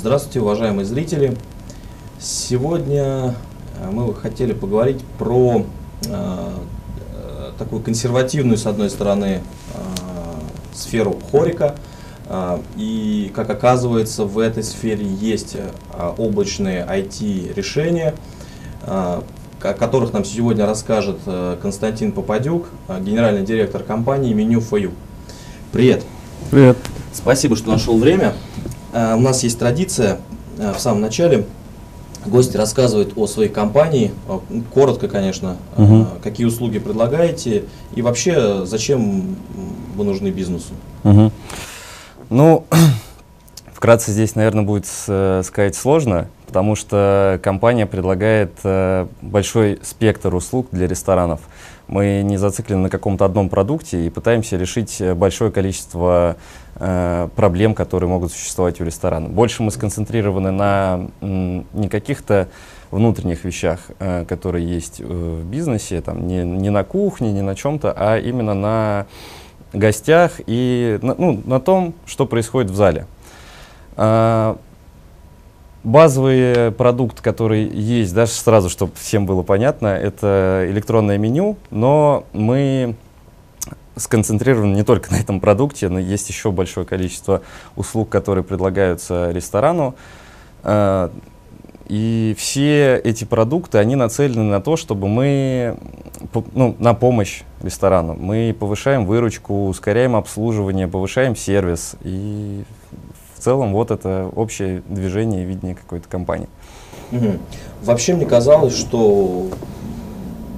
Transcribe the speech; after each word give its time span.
Здравствуйте, 0.00 0.40
уважаемые 0.40 0.86
зрители! 0.86 1.36
Сегодня 2.18 3.34
э, 3.78 3.90
мы 3.92 4.14
хотели 4.14 4.54
поговорить 4.54 5.04
про 5.18 5.66
э, 6.06 6.50
такую 7.58 7.82
консервативную, 7.82 8.56
с 8.56 8.64
одной 8.64 8.88
стороны, 8.88 9.42
э, 9.74 9.78
сферу 10.72 11.20
хорика. 11.30 11.74
Э, 12.30 12.60
и, 12.78 13.30
как 13.34 13.50
оказывается, 13.50 14.24
в 14.24 14.38
этой 14.38 14.62
сфере 14.62 15.04
есть 15.04 15.54
э, 15.56 15.70
облачные 16.16 16.82
IT-решения, 16.82 18.14
э, 18.84 18.86
о 18.86 19.74
которых 19.74 20.14
нам 20.14 20.24
сегодня 20.24 20.64
расскажет 20.64 21.18
э, 21.26 21.58
Константин 21.60 22.12
Попадюк, 22.12 22.68
э, 22.88 22.98
генеральный 23.02 23.44
директор 23.44 23.82
компании 23.82 24.32
Меню 24.32 24.60
for 24.60 24.90
Привет! 25.72 26.04
Привет! 26.50 26.78
Спасибо, 27.12 27.54
что 27.54 27.70
нашел 27.70 27.98
время. 27.98 28.32
Э, 28.92 29.14
у 29.14 29.20
нас 29.20 29.42
есть 29.42 29.58
традиция 29.58 30.18
э, 30.58 30.72
в 30.72 30.80
самом 30.80 31.00
начале. 31.00 31.46
Гости 32.26 32.56
рассказывают 32.56 33.14
о 33.16 33.26
своей 33.26 33.48
компании, 33.48 34.12
э, 34.28 34.38
коротко, 34.74 35.08
конечно, 35.08 35.56
Мгм. 35.76 36.06
какие 36.22 36.46
услуги 36.46 36.78
предлагаете 36.78 37.64
и 37.94 38.02
вообще 38.02 38.66
зачем 38.66 39.36
вы 39.96 40.04
нужны 40.04 40.28
бизнесу. 40.28 40.74
Мгм. 41.02 41.32
Ну, 42.28 42.64
вкратце 43.72 44.12
здесь, 44.12 44.34
наверное, 44.34 44.64
будет 44.64 44.86
сказать 44.86 45.74
сложно, 45.74 46.28
потому 46.46 46.76
что 46.76 47.40
компания 47.42 47.86
предлагает 47.86 48.52
большой 49.22 49.78
спектр 49.82 50.34
услуг 50.34 50.68
для 50.72 50.86
ресторанов. 50.86 51.40
Мы 51.90 52.22
не 52.22 52.36
зациклены 52.36 52.82
на 52.82 52.88
каком-то 52.88 53.24
одном 53.24 53.48
продукте 53.48 54.06
и 54.06 54.10
пытаемся 54.10 54.56
решить 54.56 55.00
э, 55.00 55.12
большое 55.12 55.50
количество 55.50 56.36
э, 56.76 57.28
проблем, 57.34 57.74
которые 57.74 58.08
могут 58.08 58.30
существовать 58.30 58.80
у 58.80 58.84
ресторана. 58.84 59.28
Больше 59.28 59.64
мы 59.64 59.72
сконцентрированы 59.72 60.52
на 60.52 61.08
м, 61.20 61.66
не 61.72 61.88
каких-то 61.88 62.46
внутренних 62.92 63.42
вещах, 63.42 63.80
э, 63.98 64.24
которые 64.24 64.72
есть 64.72 65.00
э, 65.00 65.04
в 65.04 65.44
бизнесе, 65.44 66.00
там, 66.00 66.28
не, 66.28 66.44
не 66.44 66.70
на 66.70 66.84
кухне, 66.84 67.32
не 67.32 67.42
на 67.42 67.56
чем-то, 67.56 67.92
а 67.96 68.18
именно 68.18 68.54
на 68.54 69.06
гостях 69.72 70.40
и 70.46 70.96
на, 71.02 71.16
ну, 71.18 71.42
на 71.44 71.58
том, 71.58 71.94
что 72.06 72.24
происходит 72.24 72.70
в 72.70 72.76
зале. 72.76 73.06
Базовый 75.82 76.72
продукт, 76.72 77.20
который 77.20 77.64
есть, 77.64 78.14
даже 78.14 78.32
сразу, 78.32 78.68
чтобы 78.68 78.92
всем 78.96 79.24
было 79.24 79.42
понятно, 79.42 79.86
это 79.86 80.66
электронное 80.68 81.16
меню, 81.16 81.56
но 81.70 82.24
мы 82.32 82.96
сконцентрированы 83.96 84.74
не 84.74 84.82
только 84.84 85.10
на 85.12 85.16
этом 85.16 85.40
продукте, 85.40 85.88
но 85.88 85.98
есть 85.98 86.28
еще 86.28 86.50
большое 86.50 86.86
количество 86.86 87.42
услуг, 87.76 88.08
которые 88.08 88.44
предлагаются 88.44 89.30
ресторану. 89.30 89.94
А, 90.62 91.10
И 91.88 92.36
все 92.38 92.96
эти 93.02 93.24
продукты, 93.24 93.78
они 93.78 93.96
нацелены 93.96 94.44
на 94.44 94.60
то, 94.60 94.76
чтобы 94.76 95.08
мы, 95.08 95.76
ну, 96.54 96.76
на 96.78 96.94
помощь 96.94 97.42
ресторану. 97.62 98.14
Мы 98.14 98.54
повышаем 98.58 99.06
выручку, 99.06 99.66
ускоряем 99.66 100.14
обслуживание, 100.14 100.86
повышаем 100.86 101.34
сервис. 101.34 101.96
И 102.02 102.62
в 103.40 103.42
целом 103.42 103.72
вот 103.72 103.90
это 103.90 104.30
общее 104.36 104.82
движение 104.86 105.42
и 105.42 105.46
видение 105.46 105.74
какой-то 105.74 106.06
компании. 106.08 106.48
Мгм. 107.10 107.38
Вообще 107.82 108.14
мне 108.14 108.26
казалось, 108.26 108.76
что 108.76 109.48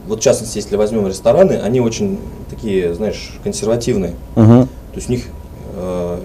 вот 0.08 0.18
в 0.18 0.22
частности, 0.22 0.58
если 0.58 0.74
возьмем 0.74 1.06
рестораны, 1.06 1.52
они 1.52 1.80
очень 1.80 2.18
такие, 2.50 2.92
знаешь, 2.94 3.38
консервативные. 3.44 4.14
То 4.64 4.96
есть 4.96 5.08
у 5.08 5.12
них 5.12 5.26
э, 5.76 6.18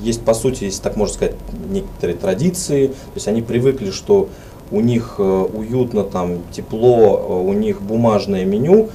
есть, 0.00 0.22
по 0.22 0.34
сути, 0.34 0.64
если 0.64 0.80
так 0.80 0.96
можно 0.96 1.14
сказать, 1.14 1.34
некоторые 1.68 2.16
традиции. 2.16 2.86
То 2.86 3.16
есть 3.16 3.26
они 3.26 3.42
привыкли, 3.42 3.90
что 3.90 4.28
у 4.70 4.80
них 4.80 5.16
э, 5.18 5.22
уютно, 5.22 6.04
там, 6.04 6.38
тепло, 6.52 7.26
э, 7.28 7.32
у 7.32 7.52
них 7.54 7.82
бумажное 7.82 8.44
меню. 8.44 8.90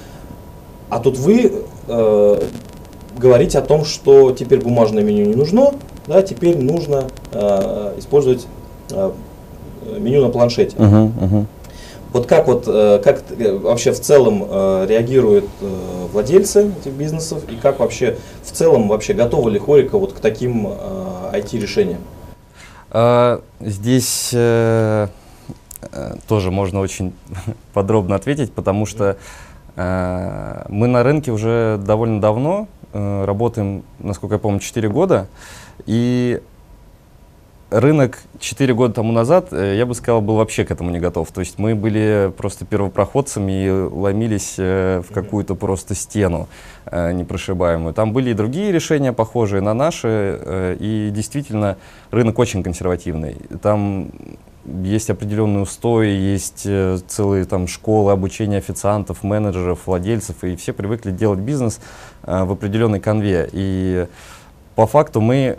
А 0.90 1.00
тут 1.00 1.18
вы 1.18 1.52
э, 1.88 2.42
говорите 3.18 3.58
о 3.60 3.62
том, 3.62 3.84
что 3.84 4.32
теперь 4.32 4.62
бумажное 4.62 5.04
меню 5.04 5.26
не 5.26 5.36
нужно, 5.36 5.74
да, 6.08 6.22
теперь 6.22 6.58
нужно 6.58 7.08
э, 7.32 7.94
использовать 7.98 8.48
э, 8.92 9.12
меню 10.00 10.22
на 10.22 10.30
планшете. 10.30 10.76
Мгм, 10.78 11.14
мгм. 11.20 11.48
Вот 12.14 12.28
как 12.28 12.48
вот 12.48 12.66
э, 12.68 13.02
как 13.04 13.24
э, 13.32 13.58
вообще 13.58 13.92
в 13.92 14.00
целом 14.00 14.46
э, 14.48 14.86
реагируют 14.88 15.46
владельцы 16.12 16.72
этих 16.80 16.94
бизнесов 16.94 17.44
и 17.50 17.56
как 17.56 17.80
вообще 17.80 18.18
в 18.44 18.52
целом 18.52 18.88
вообще 18.88 19.14
готова 19.14 19.50
ли 19.50 19.58
Хорика 19.58 19.98
вот 19.98 20.14
к 20.14 20.20
таким 20.20 20.68
IT 20.68 21.60
решениям? 21.60 22.02
А, 22.92 23.42
Здесь 23.60 24.30
тоже 26.28 26.52
можно 26.52 26.80
очень 26.82 27.14
подробно 27.74 28.16
ответить, 28.16 28.54
потому 28.54 28.86
что 28.86 29.18
мы 29.76 30.88
на 30.88 31.02
рынке 31.02 31.32
уже 31.32 31.80
довольно 31.84 32.22
давно, 32.22 32.68
работаем, 32.94 33.84
насколько 33.98 34.36
я 34.36 34.40
помню, 34.40 34.60
4 34.60 34.88
года, 34.88 35.28
и 35.86 36.42
рынок 37.74 38.20
4 38.40 38.74
года 38.74 38.94
тому 38.94 39.12
назад, 39.12 39.48
э, 39.52 39.76
я 39.78 39.86
бы 39.86 39.96
сказал, 39.96 40.22
был 40.22 40.36
вообще 40.36 40.64
к 40.64 40.72
этому 40.72 40.92
не 40.92 41.00
готов. 41.00 41.32
То 41.32 41.42
есть 41.42 41.58
мы 41.58 41.76
были 41.76 42.32
просто 42.38 42.66
первопроходцами 42.66 43.66
и 43.66 43.70
ломились 43.70 44.56
э, 44.58 45.02
в 45.08 45.14
какую-то 45.14 45.56
просто 45.56 45.96
стену 45.96 46.48
э, 46.86 47.12
непрошибаемую. 47.14 47.94
Там 47.94 48.14
были 48.14 48.30
и 48.30 48.34
другие 48.34 48.72
решения, 48.72 49.12
похожие 49.12 49.62
на 49.62 49.74
наши, 49.74 50.78
и 50.80 51.10
действительно 51.12 51.78
рынок 52.12 52.38
очень 52.40 52.64
консервативный. 52.64 53.38
Там 53.62 54.12
есть 54.66 55.10
определенные 55.10 55.64
устои, 55.64 56.10
есть 56.10 56.68
целые 57.08 57.46
там 57.46 57.68
школы 57.68 58.12
обучения 58.12 58.58
официантов, 58.58 59.24
менеджеров, 59.24 59.80
владельцев, 59.86 60.44
и 60.44 60.56
все 60.56 60.74
привыкли 60.74 61.12
делать 61.12 61.40
бизнес 61.40 61.82
в 62.22 62.52
определенной 62.52 63.02
конве. 63.02 63.50
И 63.52 64.08
по 64.76 64.88
факту 64.88 65.22
мы 65.22 65.58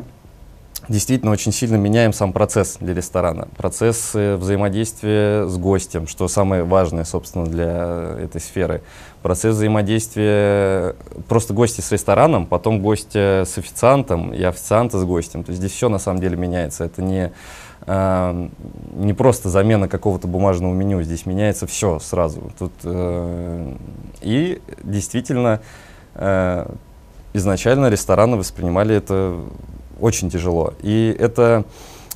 действительно 0.88 1.32
очень 1.32 1.52
сильно 1.52 1.76
меняем 1.76 2.12
сам 2.12 2.32
процесс 2.32 2.76
для 2.80 2.94
ресторана. 2.94 3.48
Процесс 3.56 4.12
взаимодействия 4.14 5.46
с 5.46 5.56
гостем, 5.56 6.06
что 6.06 6.28
самое 6.28 6.64
важное, 6.64 7.04
собственно, 7.04 7.46
для 7.46 8.16
этой 8.20 8.40
сферы. 8.40 8.82
Процесс 9.22 9.56
взаимодействия 9.56 10.94
просто 11.28 11.54
гости 11.54 11.80
с 11.80 11.90
рестораном, 11.92 12.46
потом 12.46 12.80
гостя 12.80 13.44
с 13.46 13.56
официантом 13.56 14.34
и 14.34 14.42
официанта 14.42 14.98
с 14.98 15.04
гостем. 15.04 15.44
То 15.44 15.50
есть 15.50 15.60
здесь 15.60 15.72
все 15.72 15.88
на 15.88 15.98
самом 15.98 16.20
деле 16.20 16.36
меняется. 16.36 16.84
Это 16.84 17.00
не, 17.00 17.32
э, 17.86 18.48
не 18.96 19.14
просто 19.14 19.48
замена 19.48 19.88
какого-то 19.88 20.28
бумажного 20.28 20.74
меню, 20.74 21.02
здесь 21.02 21.24
меняется 21.24 21.66
все 21.66 21.98
сразу. 21.98 22.52
Тут, 22.58 22.72
э, 22.84 23.74
и 24.20 24.60
действительно 24.82 25.60
э, 26.14 26.66
изначально 27.34 27.90
рестораны 27.90 28.36
воспринимали 28.36 28.96
это 28.96 29.36
очень 30.00 30.30
тяжело. 30.30 30.72
И 30.80 31.14
это 31.18 31.64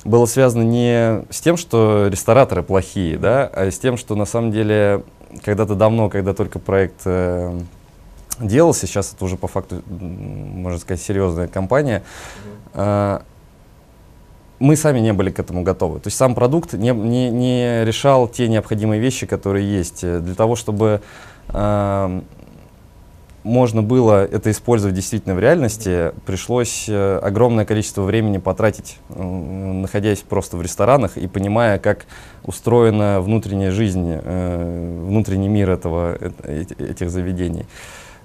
было 0.03 0.25
связано 0.25 0.63
не 0.63 1.23
с 1.29 1.41
тем, 1.41 1.57
что 1.57 2.07
рестораторы 2.07 2.63
плохие, 2.63 3.17
да, 3.17 3.45
а 3.53 3.69
с 3.69 3.77
тем, 3.77 3.97
что 3.97 4.15
на 4.15 4.25
самом 4.25 4.51
деле 4.51 5.03
когда-то 5.43 5.75
давно, 5.75 6.09
когда 6.09 6.33
только 6.33 6.57
проект 6.57 7.01
э, 7.05 7.59
делался, 8.39 8.87
сейчас 8.87 9.13
это 9.13 9.25
уже 9.25 9.37
по 9.37 9.47
факту, 9.47 9.83
можно 9.87 10.79
сказать, 10.79 11.01
серьезная 11.01 11.47
компания, 11.47 12.03
э, 12.73 13.19
мы 14.59 14.75
сами 14.75 14.99
не 14.99 15.13
были 15.13 15.29
к 15.31 15.39
этому 15.39 15.63
готовы. 15.63 15.99
То 15.99 16.07
есть 16.07 16.17
сам 16.17 16.35
продукт 16.35 16.73
не, 16.73 16.91
не, 16.91 17.29
не 17.29 17.85
решал 17.85 18.27
те 18.27 18.47
необходимые 18.47 18.99
вещи, 18.99 19.25
которые 19.25 19.69
есть. 19.69 20.03
Э, 20.03 20.19
Для 20.19 20.35
того, 20.35 20.55
чтобы 20.55 21.01
э, 21.49 22.21
можно 23.43 23.81
было 23.81 24.25
это 24.25 24.51
использовать 24.51 24.95
действительно 24.95 25.35
в 25.35 25.39
реальности, 25.39 26.11
пришлось 26.25 26.85
э, 26.87 27.19
огромное 27.19 27.65
количество 27.65 28.01
времени 28.01 28.37
потратить, 28.37 28.97
находясь 29.09 30.19
просто 30.19 30.57
в 30.57 30.61
ресторанах 30.61 31.17
и 31.17 31.27
понимая, 31.27 31.79
как 31.79 32.05
устроена 32.43 33.21
внутренняя 33.21 33.71
жизнь, 33.71 34.09
э, 34.11 35.03
внутренний 35.05 35.49
мир 35.49 35.69
этого, 35.69 36.17
э- 36.19 36.31
эти- 36.43 36.73
этих 36.81 37.09
заведений. 37.09 37.65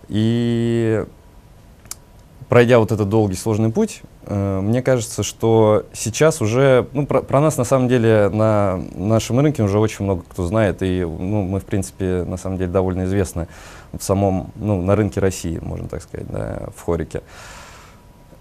И 0.08 1.04
пройдя 2.48 2.78
вот 2.78 2.92
этот 2.92 3.08
долгий 3.08 3.36
сложный 3.36 3.70
путь, 3.70 4.02
мне 4.28 4.82
кажется, 4.82 5.22
что 5.22 5.86
сейчас 5.92 6.40
уже, 6.40 6.86
ну, 6.92 7.06
про, 7.06 7.22
про 7.22 7.40
нас 7.40 7.56
на 7.56 7.64
самом 7.64 7.88
деле 7.88 8.28
на 8.28 8.80
нашем 8.94 9.40
рынке 9.40 9.62
уже 9.62 9.78
очень 9.78 10.04
много 10.04 10.22
кто 10.28 10.46
знает, 10.46 10.82
и 10.82 11.02
ну, 11.02 11.42
мы, 11.42 11.60
в 11.60 11.64
принципе, 11.64 12.24
на 12.24 12.36
самом 12.36 12.58
деле 12.58 12.70
довольно 12.70 13.04
известны 13.04 13.48
в 13.92 14.02
самом, 14.02 14.50
ну, 14.56 14.80
на 14.82 14.96
рынке 14.96 15.20
России, 15.20 15.58
можно 15.60 15.88
так 15.88 16.02
сказать, 16.02 16.26
да, 16.28 16.68
в 16.76 16.82
Хорике. 16.82 17.22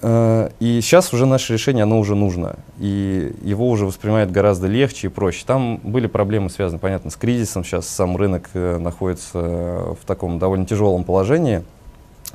Э, 0.03 0.49
И 0.59 0.81
сейчас 0.81 1.13
уже 1.13 1.25
наше 1.25 1.53
решение, 1.53 1.83
оно 1.83 1.97
уже 1.97 2.15
нужно. 2.15 2.57
И 2.77 3.33
его 3.41 3.69
уже 3.69 3.85
воспринимают 3.85 4.31
гораздо 4.31 4.67
легче 4.67 5.07
и 5.07 5.09
проще. 5.09 5.43
Там 5.45 5.79
были 5.81 6.07
проблемы, 6.07 6.49
связанные, 6.49 6.79
понятно, 6.79 7.09
с 7.09 7.15
кризисом. 7.15 7.63
Сейчас 7.63 7.87
сам 7.87 8.17
рынок 8.17 8.49
э, 8.53 8.77
находится 8.77 9.39
в 9.39 10.05
таком 10.05 10.39
довольно 10.39 10.65
тяжелом 10.65 11.05
положении. 11.05 11.63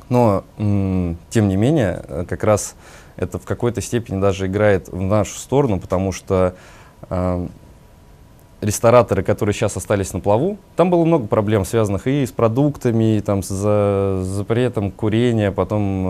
Но, 0.08 0.44
тем 0.56 1.48
не 1.48 1.56
менее, 1.56 2.02
э, 2.08 2.24
как 2.26 2.42
раз 2.44 2.74
это 3.18 3.38
в 3.38 3.44
какой-то 3.44 3.80
степени 3.80 4.20
даже 4.20 4.46
играет 4.46 4.88
в 4.88 5.00
нашу 5.00 5.36
сторону, 5.38 5.78
потому 5.80 6.12
что 6.12 6.54
э, 7.10 7.46
рестораторы, 8.60 9.22
которые 9.22 9.54
сейчас 9.54 9.76
остались 9.76 10.12
на 10.12 10.20
плаву, 10.20 10.58
там 10.76 10.90
было 10.90 11.04
много 11.04 11.26
проблем, 11.26 11.64
связанных 11.64 12.06
и 12.06 12.24
с 12.24 12.32
продуктами, 12.32 13.16
и 13.16 13.20
там, 13.20 13.42
с 13.42 13.48
за, 13.48 14.20
запретом 14.22 14.90
курения, 14.90 15.52
потом 15.52 16.04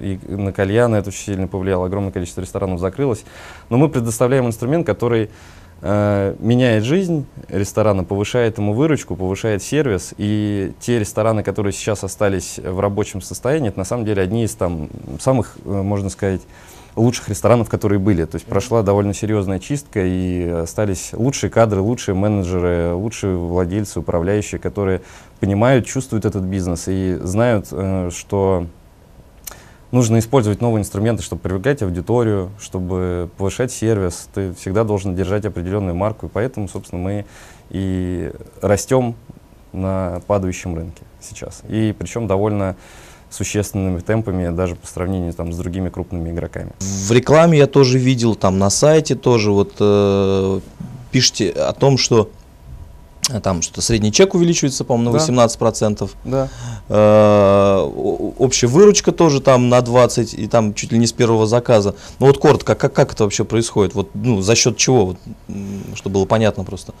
э, 0.00 0.18
и 0.26 0.32
на 0.32 0.52
кальяны 0.52 0.96
это 0.96 1.10
очень 1.10 1.24
сильно 1.24 1.48
повлияло, 1.48 1.86
огромное 1.86 2.12
количество 2.12 2.40
ресторанов 2.40 2.80
закрылось. 2.80 3.24
Но 3.68 3.76
мы 3.76 3.88
предоставляем 3.88 4.46
инструмент, 4.46 4.86
который 4.86 5.30
меняет 5.82 6.84
жизнь 6.84 7.26
ресторана, 7.48 8.02
повышает 8.02 8.58
ему 8.58 8.72
выручку, 8.72 9.14
повышает 9.14 9.62
сервис, 9.62 10.14
и 10.16 10.72
те 10.80 10.98
рестораны, 10.98 11.42
которые 11.42 11.72
сейчас 11.72 12.02
остались 12.02 12.58
в 12.58 12.80
рабочем 12.80 13.20
состоянии, 13.20 13.68
это 13.68 13.78
на 13.78 13.84
самом 13.84 14.04
деле 14.04 14.22
одни 14.22 14.44
из 14.44 14.54
там 14.54 14.88
самых, 15.20 15.56
э, 15.64 15.68
можно 15.82 16.08
сказать, 16.08 16.40
лучших 16.96 17.28
ресторанов, 17.28 17.68
которые 17.68 17.98
были. 17.98 18.24
То 18.24 18.36
есть 18.36 18.46
прошла 18.46 18.82
довольно 18.82 19.12
серьезная 19.12 19.58
чистка, 19.58 20.04
и 20.04 20.48
остались 20.48 21.10
лучшие 21.12 21.50
кадры, 21.50 21.80
лучшие 21.80 22.14
менеджеры, 22.14 22.94
лучшие 22.94 23.36
владельцы, 23.36 24.00
управляющие, 24.00 24.58
которые 24.58 25.02
понимают, 25.38 25.86
чувствуют 25.86 26.24
этот 26.24 26.44
бизнес 26.44 26.84
и 26.88 27.18
знают, 27.20 27.68
э, 27.70 28.10
что 28.12 28.66
нужно 29.92 30.18
использовать 30.18 30.60
новые 30.60 30.80
инструменты, 30.80 31.22
чтобы 31.22 31.42
привлекать 31.42 31.82
аудиторию, 31.82 32.50
чтобы 32.60 33.30
повышать 33.36 33.72
сервис. 33.72 34.28
Ты 34.34 34.52
всегда 34.54 34.84
должен 34.84 35.14
держать 35.14 35.44
определенную 35.44 35.94
марку, 35.94 36.26
и 36.26 36.28
поэтому, 36.28 36.68
собственно, 36.68 37.00
мы 37.00 37.26
и 37.70 38.32
растем 38.60 39.14
на 39.72 40.22
падающем 40.26 40.74
рынке 40.74 41.02
сейчас. 41.20 41.62
И 41.68 41.94
причем 41.98 42.26
довольно 42.26 42.76
существенными 43.30 44.00
темпами, 44.00 44.54
даже 44.54 44.76
по 44.76 44.86
сравнению 44.86 45.32
там, 45.32 45.52
с 45.52 45.56
другими 45.56 45.88
крупными 45.88 46.30
игроками. 46.30 46.72
В 46.78 47.10
рекламе 47.12 47.58
я 47.58 47.66
тоже 47.66 47.98
видел, 47.98 48.34
там 48.34 48.58
на 48.58 48.70
сайте 48.70 49.14
тоже 49.14 49.50
вот 49.50 49.74
э, 49.80 50.60
пишите 51.10 51.50
о 51.50 51.72
том, 51.72 51.98
что 51.98 52.30
там 53.42 53.62
что 53.62 53.80
средний 53.80 54.12
чек 54.12 54.34
увеличивается, 54.34 54.84
по-моему, 54.84 55.12
на 55.12 55.18
да. 55.18 55.46
18%. 55.46 56.10
Да. 56.24 56.48
Э, 56.88 57.80
общая 58.38 58.68
выручка 58.68 59.12
тоже 59.12 59.40
там 59.40 59.68
на 59.68 59.78
20%, 59.80 60.36
и 60.36 60.46
там 60.46 60.74
чуть 60.74 60.92
ли 60.92 60.98
не 60.98 61.06
с 61.06 61.12
первого 61.12 61.46
заказа. 61.46 61.94
Ну 62.18 62.26
вот 62.26 62.38
коротко, 62.38 62.74
как, 62.74 62.92
как 62.92 63.12
это 63.12 63.24
вообще 63.24 63.44
происходит? 63.44 63.94
Вот, 63.94 64.10
ну, 64.14 64.40
за 64.40 64.54
счет 64.54 64.76
чего? 64.76 65.06
Вот, 65.06 65.16
чтобы 65.94 66.14
было 66.14 66.24
понятно 66.24 66.64
просто. 66.64 66.94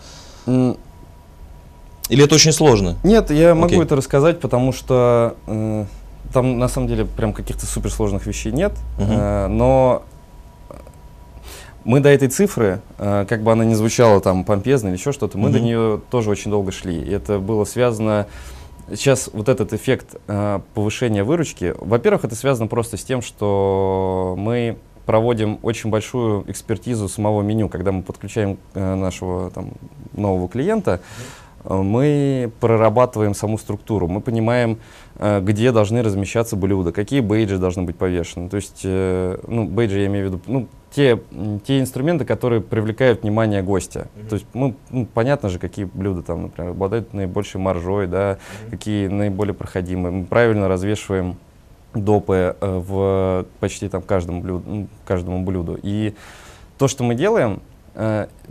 Или 0.46 2.24
это 2.24 2.34
очень 2.36 2.52
сложно? 2.52 2.96
Нет, 3.02 3.30
я 3.30 3.54
могу 3.54 3.74
okay. 3.74 3.82
это 3.82 3.96
рассказать, 3.96 4.38
потому 4.40 4.72
что 4.72 5.36
э, 5.46 5.84
там 6.32 6.58
на 6.58 6.68
самом 6.68 6.86
деле 6.86 7.04
прям 7.04 7.32
каких-то 7.32 7.66
суперсложных 7.66 8.26
вещей 8.26 8.52
нет, 8.52 8.72
угу. 8.98 9.10
э, 9.10 9.46
но 9.48 10.02
мы 11.86 12.00
до 12.00 12.08
этой 12.08 12.28
цифры, 12.28 12.80
э, 12.98 13.24
как 13.28 13.42
бы 13.42 13.52
она 13.52 13.64
ни 13.64 13.74
звучала 13.74 14.20
там 14.20 14.44
помпезно 14.44 14.88
или 14.88 14.96
еще 14.96 15.12
что-то, 15.12 15.38
мы 15.38 15.48
угу. 15.48 15.52
до 15.52 15.60
нее 15.60 16.00
тоже 16.10 16.30
очень 16.30 16.50
долго 16.50 16.72
шли. 16.72 17.00
И 17.00 17.10
это 17.10 17.38
было 17.38 17.64
связано 17.64 18.26
Сейчас 18.88 19.30
вот 19.32 19.48
этот 19.48 19.72
эффект 19.72 20.14
э, 20.28 20.60
повышения 20.74 21.24
выручки, 21.24 21.74
во-первых, 21.80 22.24
это 22.24 22.36
связано 22.36 22.68
просто 22.68 22.96
с 22.96 23.02
тем, 23.02 23.20
что 23.20 24.36
мы 24.38 24.76
проводим 25.06 25.58
очень 25.62 25.90
большую 25.90 26.48
экспертизу 26.48 27.08
самого 27.08 27.42
меню, 27.42 27.68
когда 27.68 27.90
мы 27.90 28.04
подключаем 28.04 28.58
э, 28.74 28.94
нашего 28.94 29.50
там, 29.50 29.72
нового 30.12 30.48
клиента. 30.48 31.00
Мы 31.68 32.52
прорабатываем 32.60 33.34
саму 33.34 33.58
структуру, 33.58 34.06
мы 34.06 34.20
понимаем, 34.20 34.78
где 35.18 35.72
должны 35.72 36.00
размещаться 36.04 36.54
блюда, 36.54 36.92
какие 36.92 37.18
бейджи 37.18 37.58
должны 37.58 37.82
быть 37.82 37.96
повешены. 37.96 38.48
То 38.48 38.54
есть, 38.54 38.84
ну, 38.84 39.64
бейджи 39.64 39.98
я 39.98 40.06
имею 40.06 40.28
в 40.28 40.32
виду, 40.32 40.40
ну, 40.46 40.68
те, 40.96 41.20
те 41.66 41.78
инструменты, 41.78 42.24
которые 42.24 42.62
привлекают 42.62 43.22
внимание 43.22 43.62
гостя. 43.62 44.08
Mm-hmm. 44.16 44.28
То 44.28 44.34
есть, 44.34 44.46
мы, 44.54 44.74
ну, 44.88 45.04
понятно 45.04 45.50
же, 45.50 45.58
какие 45.58 45.84
блюда 45.84 46.22
там, 46.22 46.44
например, 46.44 46.70
обладают 46.70 47.12
наибольшей 47.12 47.60
маржой, 47.60 48.06
да, 48.06 48.32
mm-hmm. 48.32 48.70
какие 48.70 49.06
наиболее 49.08 49.52
проходимые. 49.52 50.10
Мы 50.10 50.24
правильно 50.24 50.68
развешиваем 50.68 51.36
допы 51.92 52.56
э, 52.58 52.78
в 52.78 53.44
почти 53.60 53.90
там 53.90 54.00
каждому 54.00 54.40
блюду, 54.40 54.88
каждому 55.04 55.44
блюду. 55.44 55.78
И 55.82 56.14
то, 56.78 56.88
что 56.88 57.04
мы 57.04 57.14
делаем, 57.14 57.60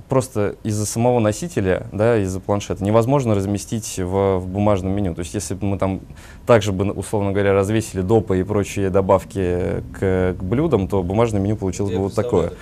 просто 0.09 0.55
из-за 0.63 0.85
самого 0.85 1.19
носителя, 1.19 1.87
да, 1.91 2.17
из-за 2.17 2.39
планшета, 2.39 2.83
невозможно 2.83 3.35
разместить 3.35 3.99
в, 3.99 4.39
в 4.39 4.47
бумажном 4.47 4.91
меню. 4.91 5.13
То 5.13 5.19
есть 5.19 5.33
если 5.35 5.53
бы 5.53 5.65
мы 5.67 5.77
там 5.77 6.01
также 6.47 6.71
бы, 6.71 6.91
условно 6.91 7.31
говоря, 7.31 7.53
развесили 7.53 8.01
допы 8.01 8.39
и 8.39 8.43
прочие 8.43 8.89
добавки 8.89 9.83
к, 9.93 10.35
к 10.37 10.43
блюдам, 10.43 10.87
то 10.87 11.03
бумажное 11.03 11.39
меню 11.39 11.57
получилось 11.57 11.91
Я 11.91 11.97
бы 11.97 12.03
вот 12.05 12.15
такое. 12.15 12.53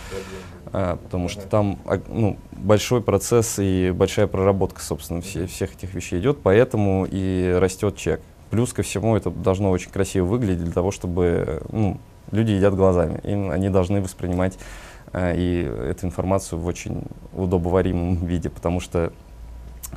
А, 0.74 0.98
потому 0.98 1.30
что 1.30 1.44
там 1.44 1.80
а, 1.86 2.02
ну, 2.10 2.38
большой 2.52 3.02
процесс 3.02 3.60
и 3.60 3.92
большая 3.96 4.28
проработка, 4.28 4.82
собственно, 4.82 5.22
все, 5.22 5.48
всех 5.48 5.76
этих 5.76 5.94
вещей 5.94 6.20
идет, 6.20 6.40
поэтому 6.44 7.08
и 7.10 7.56
растет 7.60 7.96
чек. 7.96 8.22
Плюс 8.50 8.74
ко 8.74 8.84
всему 8.84 9.16
это 9.16 9.30
должно 9.30 9.72
очень 9.72 9.90
красиво 9.90 10.26
выглядеть 10.26 10.64
для 10.64 10.74
того, 10.74 10.92
чтобы 10.92 11.62
ну, 11.72 11.98
люди 12.32 12.52
едят 12.52 12.76
глазами. 12.76 13.20
Им 13.24 13.52
они 13.52 13.70
должны 13.70 14.02
воспринимать 14.02 14.58
Э, 14.58 14.83
и 15.14 15.64
эту 15.90 16.08
информацию 16.08 16.60
в 16.60 16.66
очень 16.66 17.04
удобоваримом 17.34 18.26
виде, 18.26 18.50
потому 18.50 18.80
что 18.80 19.14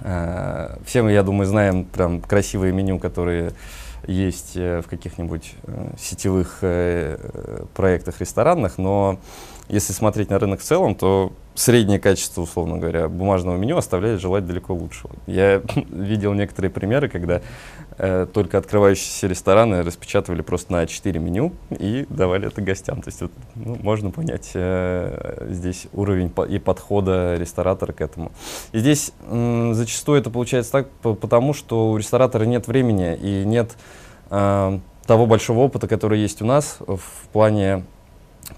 э, 0.01 0.77
все 0.85 1.03
мы, 1.03 1.13
я 1.13 1.23
думаю, 1.23 1.47
знаем 1.47 1.85
прям 1.85 2.21
красивые 2.21 2.73
меню, 2.73 2.99
которые 2.99 3.53
есть 4.07 4.57
э, 4.57 4.83
в 4.83 4.89
каких-нибудь 4.89 5.55
сетевых 5.99 6.63
проектах 7.75 8.21
ресторанных, 8.21 8.79
но 8.79 9.19
если 9.69 9.93
смотреть 9.93 10.31
на 10.31 10.39
рынок 10.39 10.61
в 10.61 10.63
целом, 10.63 10.95
то 10.95 11.33
среднее 11.55 11.99
качество, 11.99 12.43
условно 12.43 12.79
говоря, 12.79 13.09
бумажного 13.09 13.57
меню 13.57 13.77
оставляет 13.77 14.21
желать 14.21 14.47
далеко 14.47 14.75
лучшего. 14.75 15.13
Я 15.27 15.63
видел 15.91 16.35
некоторые 16.35 16.71
примеры, 16.71 17.09
когда 17.09 17.41
э, 17.99 18.27
только 18.33 18.59
открывающиеся 18.59 19.27
рестораны 19.27 19.83
распечатывали 19.83 20.43
просто 20.43 20.73
на 20.73 20.85
А4 20.85 21.19
меню 21.19 21.53
и 21.71 22.07
давали 22.09 22.49
это 22.49 22.61
гостям. 22.61 23.03
То 23.03 23.09
есть 23.09 23.21
вот, 23.23 23.33
ну, 23.55 23.77
можно 23.83 24.11
понять 24.11 24.51
э, 24.55 25.47
здесь 25.51 25.89
уровень 25.93 26.31
по 26.31 26.45
и 26.45 26.59
подхода 26.59 27.37
ресторатора 27.37 27.93
к 27.93 28.01
этому. 28.01 28.33
И 28.73 28.79
здесь 28.79 29.13
э, 29.29 29.71
зачастую 29.73 30.21
это 30.21 30.31
получается 30.31 30.73
так, 30.73 30.89
потому 31.01 31.55
что 31.55 31.91
у 31.91 31.97
ресторатора 31.97 32.45
нет 32.45 32.69
времени 32.69 33.17
и 33.17 33.45
нет 33.45 33.77
э, 34.31 34.79
того 35.07 35.27
большого 35.27 35.61
опыта, 35.61 35.89
который 35.89 36.21
есть 36.21 36.43
у 36.43 36.45
нас 36.45 36.79
в 36.81 37.29
плане 37.33 37.85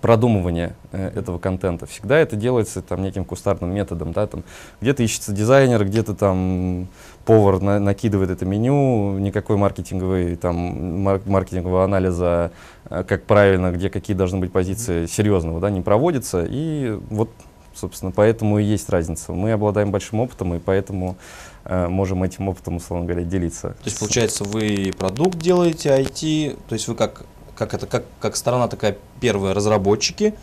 продумывания 0.00 0.76
э, 0.92 1.11
этого 1.14 1.38
контента. 1.38 1.87
Всегда 1.87 2.18
это 2.18 2.37
делается 2.37 2.83
там 2.83 3.02
неким 3.02 3.25
кустарным 3.25 3.75
методом, 3.75 4.12
да, 4.12 4.26
там 4.26 4.45
где-то 4.80 5.02
ищется 5.02 5.33
дизайнер, 5.33 5.85
где-то 5.85 6.14
там 6.14 6.88
повар 7.25 7.61
на, 7.61 7.78
накидывает 7.78 8.30
это 8.30 8.45
меню, 8.45 9.18
никакой 9.18 9.57
маркетинговый 9.57 10.37
там 10.37 11.02
мар 11.02 11.21
маркетингового 11.26 11.85
анализа, 11.85 12.52
э, 12.90 13.04
как 13.04 13.25
правильно, 13.25 13.73
где 13.73 13.90
какие 13.90 14.16
должны 14.16 14.38
быть 14.38 14.52
позиции 14.52 15.07
серьезного, 15.07 15.61
да, 15.61 15.71
не 15.71 15.80
проводится, 15.80 16.45
и 16.49 16.99
вот, 17.11 17.30
собственно, 17.75 18.12
поэтому 18.12 18.59
и 18.59 18.64
есть 18.64 18.88
разница. 18.88 19.33
Мы 19.33 19.52
обладаем 19.52 19.90
большим 19.90 20.21
опытом, 20.21 20.54
и 20.54 20.59
поэтому 20.59 21.16
э, 21.64 21.88
можем 21.88 22.23
этим 22.23 22.49
опытом, 22.49 22.76
условно 22.76 23.07
говоря, 23.07 23.25
делиться. 23.25 23.71
То 23.71 23.87
есть, 23.87 23.99
получается, 23.99 24.45
вы 24.45 24.92
продукт 24.97 25.38
делаете, 25.38 25.90
IT, 25.90 26.59
то 26.68 26.75
есть 26.75 26.88
вы 26.88 26.95
как 26.95 27.25
как 27.59 27.75
это, 27.75 27.87
как, 27.87 28.05
как 28.21 28.37
сторона 28.37 28.69
такая 28.69 28.97
первая 29.21 29.53
разработчики, 29.53 30.35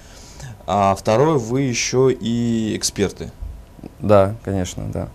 а 0.67 0.95
второе 0.95 1.37
вы 1.37 1.61
еще 1.61 2.11
и 2.11 2.75
эксперты. 2.75 3.31
Да, 3.99 4.35
конечно, 4.43 4.83
да. 4.91 5.07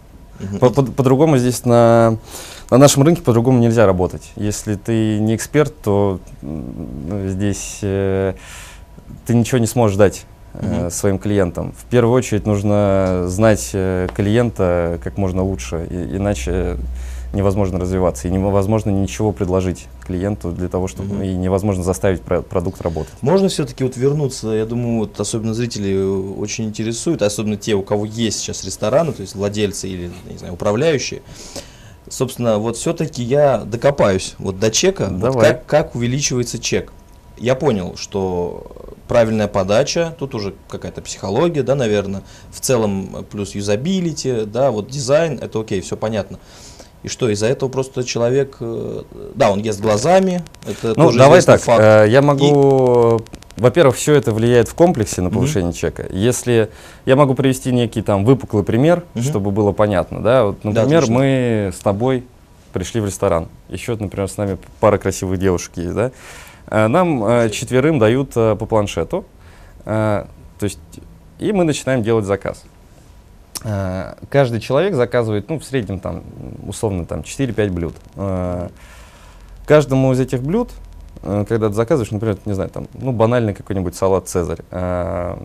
По-другому 0.58 1.32
по, 1.32 1.36
по 1.36 1.38
здесь 1.38 1.66
на, 1.66 2.16
на 2.70 2.78
нашем 2.78 3.02
рынке 3.02 3.20
по-другому 3.20 3.58
нельзя 3.58 3.84
работать. 3.84 4.32
Если 4.36 4.76
ты 4.76 5.18
не 5.18 5.36
эксперт, 5.36 5.74
то 5.82 6.18
ну, 6.40 7.28
здесь 7.28 7.80
э, 7.82 8.32
ты 9.26 9.34
ничего 9.34 9.58
не 9.58 9.66
сможешь 9.66 9.98
дать 9.98 10.24
э, 10.54 10.84
угу. 10.84 10.90
своим 10.90 11.18
клиентам. 11.18 11.74
В 11.76 11.84
первую 11.84 12.16
очередь 12.16 12.46
нужно 12.46 13.24
знать 13.26 13.70
э, 13.74 14.08
клиента 14.14 14.98
как 15.04 15.18
можно 15.18 15.42
лучше, 15.42 15.86
и, 15.90 16.16
иначе 16.16 16.78
невозможно 17.32 17.78
развиваться, 17.78 18.28
и 18.28 18.30
невозможно 18.30 18.90
ничего 18.90 19.32
предложить 19.32 19.86
клиенту 20.04 20.52
для 20.52 20.68
того, 20.68 20.88
чтобы 20.88 21.16
угу. 21.16 21.22
и 21.22 21.34
невозможно 21.34 21.82
заставить 21.82 22.22
про 22.22 22.42
продукт 22.42 22.80
работать. 22.82 23.14
Можно 23.20 23.48
все-таки 23.48 23.84
вот 23.84 23.96
вернуться, 23.96 24.48
я 24.48 24.66
думаю, 24.66 24.98
вот 25.00 25.18
особенно 25.20 25.54
зрители 25.54 25.96
очень 25.96 26.64
интересуют, 26.64 27.22
особенно 27.22 27.56
те, 27.56 27.74
у 27.74 27.82
кого 27.82 28.04
есть 28.04 28.40
сейчас 28.40 28.64
рестораны, 28.64 29.12
то 29.12 29.22
есть 29.22 29.34
владельцы 29.34 29.88
или, 29.88 30.10
не 30.28 30.38
знаю, 30.38 30.54
управляющие. 30.54 31.22
Собственно, 32.08 32.58
вот 32.58 32.76
все-таки 32.76 33.22
я 33.22 33.58
докопаюсь 33.58 34.34
вот 34.38 34.58
до 34.58 34.70
чека, 34.70 35.08
Давай. 35.08 35.30
вот 35.30 35.42
как, 35.42 35.66
как 35.66 35.94
увеличивается 35.94 36.58
чек. 36.58 36.92
Я 37.38 37.54
понял, 37.54 37.96
что 37.96 38.66
правильная 39.06 39.48
подача, 39.48 40.14
тут 40.18 40.34
уже 40.34 40.54
какая-то 40.68 41.02
психология, 41.02 41.62
да, 41.62 41.74
наверное, 41.74 42.22
в 42.52 42.60
целом 42.60 43.24
плюс 43.30 43.54
юзабилити, 43.54 44.44
да, 44.44 44.70
вот 44.70 44.88
дизайн, 44.88 45.38
это 45.40 45.60
окей, 45.60 45.80
все 45.80 45.96
понятно. 45.96 46.38
И 47.02 47.08
что, 47.08 47.30
из-за 47.30 47.46
этого 47.46 47.70
просто 47.70 48.04
человек, 48.04 48.58
э, 48.60 49.02
да, 49.34 49.50
он 49.50 49.60
ест 49.60 49.80
глазами, 49.80 50.42
это 50.66 50.88
ну, 50.88 51.06
тоже 51.06 51.18
давай 51.18 51.42
так, 51.42 51.60
факт. 51.62 51.82
Э, 51.82 52.06
я 52.06 52.20
могу, 52.20 53.18
И... 53.56 53.60
во-первых, 53.60 53.96
все 53.96 54.14
это 54.14 54.32
влияет 54.32 54.68
в 54.68 54.74
комплексе 54.74 55.22
на 55.22 55.30
повышение 55.30 55.72
mm-hmm. 55.72 55.76
чека. 55.76 56.06
Если, 56.10 56.70
я 57.06 57.16
могу 57.16 57.34
привести 57.34 57.72
некий 57.72 58.02
там 58.02 58.26
выпуклый 58.26 58.64
пример, 58.64 59.04
mm-hmm. 59.14 59.22
чтобы 59.22 59.50
было 59.50 59.72
понятно, 59.72 60.22
да, 60.22 60.44
вот, 60.44 60.62
например, 60.62 61.06
да, 61.06 61.12
мы 61.12 61.72
с 61.74 61.78
тобой 61.78 62.24
пришли 62.74 63.00
в 63.00 63.06
ресторан, 63.06 63.48
еще, 63.70 63.96
например, 63.96 64.28
с 64.28 64.36
нами 64.36 64.58
пара 64.78 64.98
красивых 64.98 65.38
девушек 65.38 65.72
есть, 65.76 65.94
да, 65.94 66.10
э, 66.66 66.86
нам 66.86 67.50
четверым 67.50 67.98
дают 67.98 68.34
по 68.34 68.56
планшету, 68.56 69.24
то 69.84 70.26
есть, 70.60 70.78
и 71.38 71.52
мы 71.52 71.64
начинаем 71.64 72.02
делать 72.02 72.26
заказ. 72.26 72.62
Э, 73.62 74.14
каждый 74.30 74.60
человек 74.60 74.94
заказывает, 74.94 75.48
ну, 75.48 75.58
в 75.58 75.64
среднем 75.64 76.00
там, 76.00 76.22
условно, 76.66 77.04
там 77.04 77.20
4-5 77.20 77.70
блюд. 77.70 77.94
Э, 78.16 78.68
каждому 79.66 80.12
из 80.12 80.20
этих 80.20 80.42
блюд, 80.42 80.70
э, 81.22 81.44
когда 81.46 81.68
ты 81.68 81.74
заказываешь, 81.74 82.10
например, 82.10 82.38
не 82.46 82.54
знаю, 82.54 82.70
там, 82.70 82.88
ну, 82.94 83.12
банальный 83.12 83.52
какой-нибудь 83.52 83.94
салат 83.94 84.28
«Цезарь», 84.28 84.60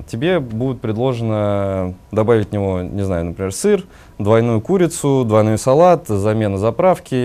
тебе 0.08 0.40
будет 0.40 0.80
предложено 0.80 1.96
добавить 2.12 2.50
в 2.50 2.52
него, 2.54 2.82
не 2.82 3.04
знаю, 3.04 3.26
например, 3.26 3.54
сыр, 3.54 3.84
двойную 4.18 4.62
курицу, 4.62 5.26
двойной 5.26 5.58
салат, 5.58 6.08
замена 6.08 6.58
заправки 6.58 7.16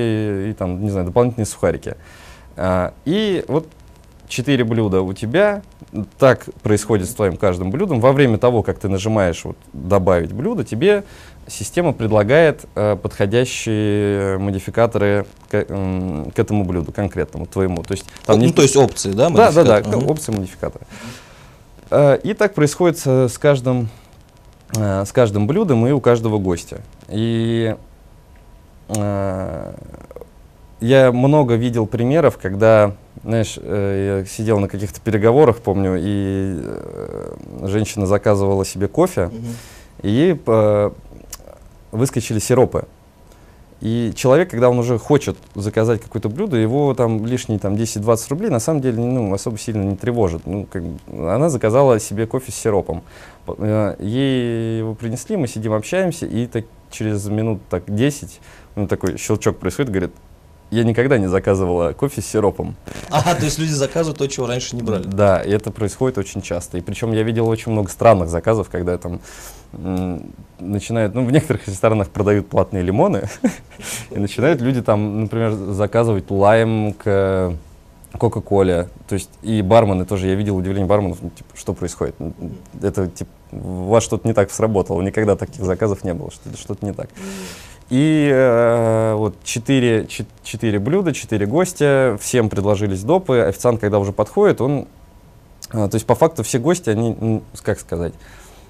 и, 0.50 0.54
там, 0.58 0.82
не 0.82 0.90
знаю, 0.90 1.06
дополнительные 1.06 1.46
сухарики. 1.46 1.96
И 3.04 3.44
вот 3.46 3.68
четыре 4.28 4.64
блюда 4.64 5.02
у 5.02 5.12
тебя, 5.12 5.62
так 6.18 6.46
происходит 6.62 7.08
с 7.08 7.14
твоим 7.14 7.36
каждым 7.36 7.70
блюдом. 7.70 8.00
Во 8.00 8.12
время 8.12 8.38
того, 8.38 8.62
как 8.62 8.78
ты 8.78 8.88
нажимаешь 8.88 9.44
вот, 9.44 9.56
«добавить 9.72 10.32
блюдо», 10.32 10.64
тебе 10.64 11.04
система 11.48 11.92
предлагает 11.92 12.64
э, 12.74 12.96
подходящие 12.96 14.38
модификаторы 14.38 15.26
к, 15.50 15.54
э, 15.54 16.24
к 16.34 16.38
этому 16.38 16.64
блюду 16.64 16.92
конкретному, 16.92 17.46
твоему. 17.46 17.82
То 17.82 17.92
есть, 17.92 18.06
там 18.24 18.38
ну, 18.38 18.46
не... 18.46 18.52
то 18.52 18.62
есть 18.62 18.76
опции, 18.76 19.12
да? 19.12 19.30
Да, 19.30 19.50
да, 19.50 19.80
да, 19.80 19.96
угу. 19.96 20.12
опции 20.12 20.32
модификатора. 20.32 20.86
Э, 21.90 22.18
и 22.22 22.34
так 22.34 22.54
происходит 22.54 22.98
с, 22.98 23.28
с, 23.28 23.38
каждым, 23.38 23.88
э, 24.76 25.04
с 25.04 25.12
каждым 25.12 25.46
блюдом 25.46 25.86
и 25.86 25.90
у 25.90 26.00
каждого 26.00 26.38
гостя. 26.38 26.82
И 27.08 27.74
э, 28.88 29.72
я 30.80 31.12
много 31.12 31.54
видел 31.54 31.86
примеров, 31.86 32.38
когда 32.38 32.94
знаешь, 33.22 33.58
э, 33.60 34.22
я 34.22 34.26
сидел 34.26 34.58
на 34.60 34.68
каких-то 34.68 35.00
переговорах, 35.00 35.58
помню, 35.58 35.96
и 35.98 36.58
э, 36.62 37.34
женщина 37.64 38.06
заказывала 38.06 38.64
себе 38.64 38.88
кофе, 38.88 39.26
угу. 39.26 39.36
и 40.02 40.10
ей 40.10 40.40
э, 40.46 40.90
выскочили 41.92 42.38
сиропы. 42.38 42.86
И 43.80 44.12
человек, 44.14 44.50
когда 44.50 44.68
он 44.68 44.78
уже 44.78 44.98
хочет 44.98 45.38
заказать 45.54 46.02
какое-то 46.02 46.28
блюдо, 46.28 46.56
его 46.58 46.92
там 46.94 47.24
лишние 47.24 47.58
там, 47.58 47.74
10-20 47.74 48.26
рублей 48.28 48.50
на 48.50 48.60
самом 48.60 48.82
деле 48.82 48.98
ну, 48.98 49.32
особо 49.32 49.56
сильно 49.56 49.82
не 49.82 49.96
тревожит. 49.96 50.42
Ну, 50.44 50.66
как, 50.70 50.82
она 51.08 51.48
заказала 51.48 51.98
себе 51.98 52.26
кофе 52.26 52.52
с 52.52 52.56
сиропом. 52.56 53.02
Ей 53.98 54.78
его 54.78 54.94
принесли, 54.94 55.36
мы 55.38 55.48
сидим, 55.48 55.72
общаемся, 55.72 56.26
и 56.26 56.46
так, 56.46 56.66
через 56.90 57.26
минут 57.26 57.62
так 57.70 57.84
10 57.86 58.40
ну, 58.76 58.86
такой 58.86 59.16
щелчок 59.16 59.58
происходит, 59.58 59.90
говорит, 59.90 60.12
я 60.70 60.84
никогда 60.84 61.18
не 61.18 61.26
заказывала 61.26 61.92
кофе 61.92 62.22
с 62.22 62.26
сиропом. 62.26 62.76
Ага, 63.10 63.34
то 63.34 63.44
есть 63.44 63.58
люди 63.58 63.72
заказывают 63.72 64.18
то, 64.18 64.28
чего 64.28 64.46
раньше 64.46 64.76
не 64.76 64.82
брали. 64.82 65.04
Да, 65.04 65.40
и 65.40 65.50
это 65.50 65.70
происходит 65.70 66.18
очень 66.18 66.42
часто. 66.42 66.78
И 66.78 66.80
причем 66.80 67.12
я 67.12 67.22
видел 67.22 67.48
очень 67.48 67.72
много 67.72 67.90
странных 67.90 68.28
заказов, 68.28 68.68
когда 68.70 68.96
там 68.98 69.20
начинают, 70.58 71.14
ну, 71.14 71.24
в 71.24 71.30
некоторых 71.30 71.66
ресторанах 71.68 72.10
продают 72.10 72.48
платные 72.48 72.82
лимоны, 72.82 73.28
и 74.10 74.18
начинают 74.18 74.60
люди 74.60 74.82
там, 74.82 75.22
например, 75.22 75.52
заказывать 75.52 76.30
лайм 76.30 76.92
к 76.92 77.54
Кока-Коле. 78.18 78.88
То 79.08 79.14
есть 79.14 79.30
и 79.42 79.62
бармены 79.62 80.04
тоже, 80.04 80.28
я 80.28 80.34
видел 80.34 80.56
удивление 80.56 80.86
барменов, 80.86 81.18
ну, 81.22 81.30
типа, 81.30 81.56
что 81.56 81.72
происходит. 81.72 82.16
Это, 82.82 83.08
типа, 83.08 83.30
у 83.52 83.88
вас 83.88 84.04
что-то 84.04 84.26
не 84.26 84.34
так 84.34 84.50
сработало, 84.50 85.02
никогда 85.02 85.36
таких 85.36 85.64
заказов 85.64 86.04
не 86.04 86.14
было, 86.14 86.30
что-то 86.30 86.84
не 86.84 86.92
так. 86.92 87.08
И 87.90 88.30
э, 88.32 89.14
вот 89.16 89.34
четыре, 89.42 90.06
четыре 90.44 90.78
блюда, 90.78 91.12
четыре 91.12 91.46
гостя, 91.46 92.16
всем 92.20 92.48
предложились 92.48 93.02
допы. 93.02 93.40
Официант, 93.40 93.80
когда 93.80 93.98
уже 93.98 94.12
подходит, 94.12 94.60
он... 94.60 94.86
Э, 95.72 95.88
то 95.88 95.96
есть 95.96 96.06
по 96.06 96.14
факту 96.14 96.44
все 96.44 96.60
гости, 96.60 96.88
они, 96.90 97.42
как 97.62 97.80
сказать, 97.80 98.14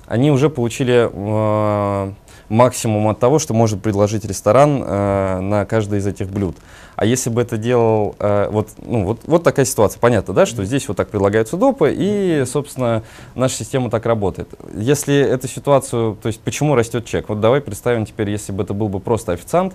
они 0.07 0.31
уже 0.31 0.49
получили 0.49 1.11
э, 1.13 2.13
максимум 2.51 3.09
от 3.09 3.19
того, 3.19 3.39
что 3.39 3.55
может 3.55 3.81
предложить 3.81 4.25
ресторан 4.27 4.83
э, 4.85 5.41
на 5.41 5.65
каждое 5.65 6.01
из 6.01 6.07
этих 6.07 6.29
блюд. 6.29 6.57
А 6.97 7.07
если 7.07 7.31
бы 7.31 7.41
это 7.41 7.57
делал, 7.57 8.17
э, 8.19 8.49
вот, 8.51 8.69
ну, 8.85 9.05
вот, 9.05 9.21
вот 9.25 9.43
такая 9.43 9.65
ситуация, 9.65 10.01
понятно, 10.01 10.35
да, 10.35 10.45
что 10.45 10.65
здесь 10.65 10.87
вот 10.89 10.97
так 10.97 11.09
предлагаются 11.09 11.57
допы, 11.57 11.95
и, 11.97 12.45
собственно, 12.47 13.03
наша 13.35 13.55
система 13.55 13.89
так 13.89 14.05
работает. 14.05 14.49
Если 14.75 15.17
эту 15.17 15.49
ситуацию, 15.49 16.19
то 16.21 16.27
есть 16.27 16.41
почему 16.41 16.75
растет 16.75 17.07
чек? 17.07 17.29
Вот 17.29 17.41
давай 17.41 17.61
представим 17.61 18.05
теперь, 18.05 18.29
если 18.31 18.53
бы 18.53 18.65
это 18.65 18.75
был 18.75 18.89
бы 18.89 18.99
просто 18.99 19.33
официант, 19.33 19.73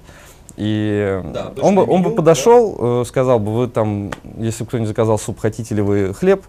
и 0.58 1.22
да, 1.34 1.53
он, 1.62 1.75
бы, 1.75 1.86
он 1.86 2.03
бы 2.03 2.12
подошел, 2.12 2.75
да. 2.77 3.01
э, 3.01 3.05
сказал 3.05 3.39
бы, 3.39 3.53
вы 3.53 3.67
там, 3.67 4.12
если 4.38 4.65
кто-нибудь 4.65 4.89
заказал 4.89 5.17
суп, 5.17 5.39
хотите 5.39 5.75
ли 5.75 5.82
вы 5.82 6.13
хлеб, 6.13 6.44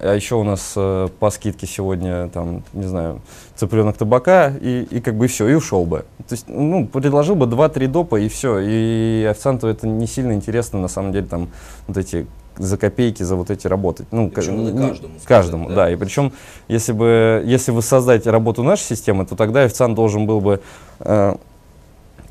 а 0.00 0.14
еще 0.14 0.36
у 0.36 0.44
нас 0.44 0.72
э, 0.76 1.08
по 1.18 1.30
скидке 1.30 1.66
сегодня, 1.66 2.28
там, 2.28 2.62
не 2.72 2.86
знаю, 2.86 3.20
цыпленок 3.56 3.96
табака, 3.96 4.52
и, 4.60 4.86
и 4.90 5.00
как 5.00 5.16
бы 5.16 5.26
все, 5.26 5.48
и 5.48 5.54
ушел 5.54 5.84
бы. 5.84 6.04
То 6.28 6.34
есть, 6.34 6.46
ну, 6.48 6.86
предложил 6.86 7.34
бы 7.34 7.46
2-3 7.46 7.86
допа, 7.88 8.16
и 8.16 8.28
все. 8.28 8.58
И 8.60 9.26
официанту 9.30 9.68
это 9.68 9.86
не 9.86 10.06
сильно 10.06 10.32
интересно, 10.32 10.78
на 10.78 10.88
самом 10.88 11.12
деле, 11.12 11.26
там, 11.26 11.48
вот 11.86 11.96
эти 11.96 12.26
за 12.56 12.76
копейки, 12.76 13.22
за 13.22 13.36
вот 13.36 13.50
эти 13.50 13.66
работать. 13.66 14.06
Ну, 14.10 14.30
причем 14.30 14.76
к, 14.76 14.80
каждому. 14.80 15.14
Каждому, 15.24 15.68
да. 15.68 15.74
да. 15.74 15.90
И 15.90 15.96
причем, 15.96 16.32
если 16.68 16.92
бы, 16.92 17.42
если 17.44 17.72
вы 17.72 17.82
создаете 17.82 18.30
работу 18.30 18.62
нашей 18.62 18.82
системы, 18.82 19.26
то 19.26 19.36
тогда 19.36 19.62
официант 19.62 19.94
должен 19.94 20.26
был 20.26 20.40
бы 20.40 20.60
э, 21.00 21.34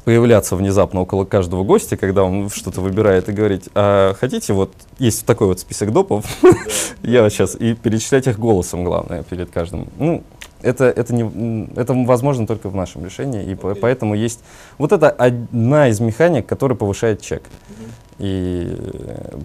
появляться 0.04 0.56
внезапно 0.56 1.02
около 1.02 1.26
каждого 1.26 1.64
гостя, 1.64 1.98
когда 1.98 2.24
он 2.24 2.50
что-то 2.50 2.82
выбирает, 2.82 3.30
и 3.30 3.32
говорить, 3.32 3.70
а 3.74 4.14
хотите, 4.20 4.54
вот 4.54 4.74
есть 5.00 5.26
такой 5.26 5.48
вот 5.48 5.60
список 5.60 5.92
допов, 5.92 6.26
я 7.04 7.30
сейчас, 7.30 7.56
и 7.56 7.74
перечислять 7.74 8.28
их 8.28 8.40
голосом, 8.40 8.84
главное, 8.84 9.24
перед 9.24 9.50
каждым. 9.50 9.88
Ну, 9.98 10.24
это, 10.62 10.86
это, 10.86 11.14
не, 11.14 11.70
это 11.76 11.94
возможно 11.94 12.48
только 12.48 12.70
в 12.70 12.76
нашем 12.76 13.06
решении, 13.06 13.44
и 13.44 13.54
okay. 13.54 13.76
поэтому 13.76 14.16
есть... 14.16 14.42
Вот 14.78 14.92
это 14.92 15.10
одна 15.10 15.90
из 15.90 16.00
механик, 16.00 16.46
которая 16.46 16.78
повышает 16.78 17.22
чек. 17.22 17.44
Mm-hmm. 17.44 18.03
И 18.20 18.76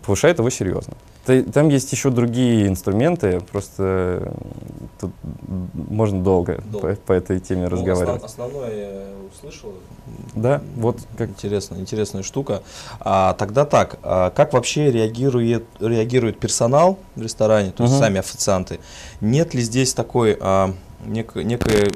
повышает 0.05 0.39
его 0.39 0.51
серьезно. 0.51 0.95
Там 1.53 1.69
есть 1.69 1.93
еще 1.93 2.11
другие 2.11 2.67
инструменты, 2.67 3.41
просто 3.41 4.33
тут 4.99 5.11
можно 5.75 6.23
долго, 6.23 6.63
долго. 6.71 6.97
По, 6.97 6.97
по 6.97 7.13
этой 7.13 7.39
теме 7.39 7.65
ну, 7.65 7.69
разговаривать. 7.69 8.25
Основ, 8.25 8.47
основное 8.47 8.75
я 8.75 9.07
услышал. 9.31 9.75
Да, 10.35 10.63
вот 10.77 10.99
как 11.17 11.31
интересная, 11.31 11.81
интересная 11.81 12.23
штука. 12.23 12.63
А, 13.01 13.35
тогда 13.35 13.67
так, 13.67 13.99
а 14.03 14.31
как 14.31 14.55
вообще 14.55 14.91
реагирует, 14.91 15.65
реагирует 15.81 16.39
персонал 16.39 16.99
в 17.15 17.23
ресторане, 17.23 17.73
то 17.73 17.83
есть 17.83 17.95
угу. 17.95 18.03
сами 18.03 18.19
официанты? 18.21 18.81
Нет 19.21 19.53
ли 19.53 19.61
здесь 19.61 19.93
такой 19.93 20.39
а, 20.41 20.73
нек, 21.05 21.35
некой 21.35 21.93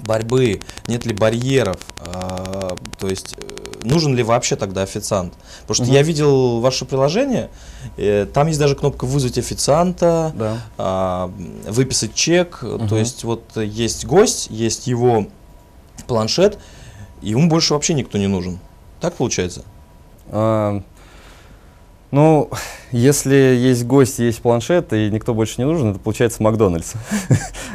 борьбы, 0.00 0.60
нет 0.88 1.06
ли 1.06 1.14
барьеров, 1.14 1.78
а, 2.00 2.76
то 2.98 3.08
есть 3.08 3.36
э, 3.38 3.75
нужен 3.86 4.14
ли 4.14 4.22
вообще 4.22 4.56
тогда 4.56 4.82
официант? 4.82 5.34
Потому 5.62 5.74
что 5.74 5.84
угу. 5.84 5.92
я 5.92 6.02
видел 6.02 6.60
ваше 6.60 6.84
приложение, 6.84 7.50
э, 7.96 8.26
там 8.32 8.46
есть 8.48 8.58
даже 8.58 8.74
кнопка 8.74 9.04
вызвать 9.04 9.38
официанта, 9.38 10.32
да. 10.34 10.60
а, 10.78 11.32
выписать 11.68 12.14
чек, 12.14 12.62
угу. 12.62 12.86
то 12.88 12.96
есть 12.96 13.24
вот 13.24 13.56
есть 13.56 14.04
гость, 14.06 14.48
есть 14.50 14.86
его 14.86 15.26
планшет, 16.06 16.58
и 17.22 17.30
ему 17.30 17.48
больше 17.48 17.74
вообще 17.74 17.94
никто 17.94 18.18
не 18.18 18.26
нужен. 18.26 18.58
Так 19.00 19.14
получается? 19.14 19.64
А, 20.28 20.82
ну, 22.10 22.50
если 22.92 23.34
есть 23.34 23.84
гость, 23.84 24.18
есть 24.18 24.40
планшет, 24.40 24.92
и 24.92 25.10
никто 25.10 25.34
больше 25.34 25.54
не 25.58 25.64
нужен, 25.64 25.90
это 25.90 25.98
получается 25.98 26.42
Макдональдс, 26.42 26.94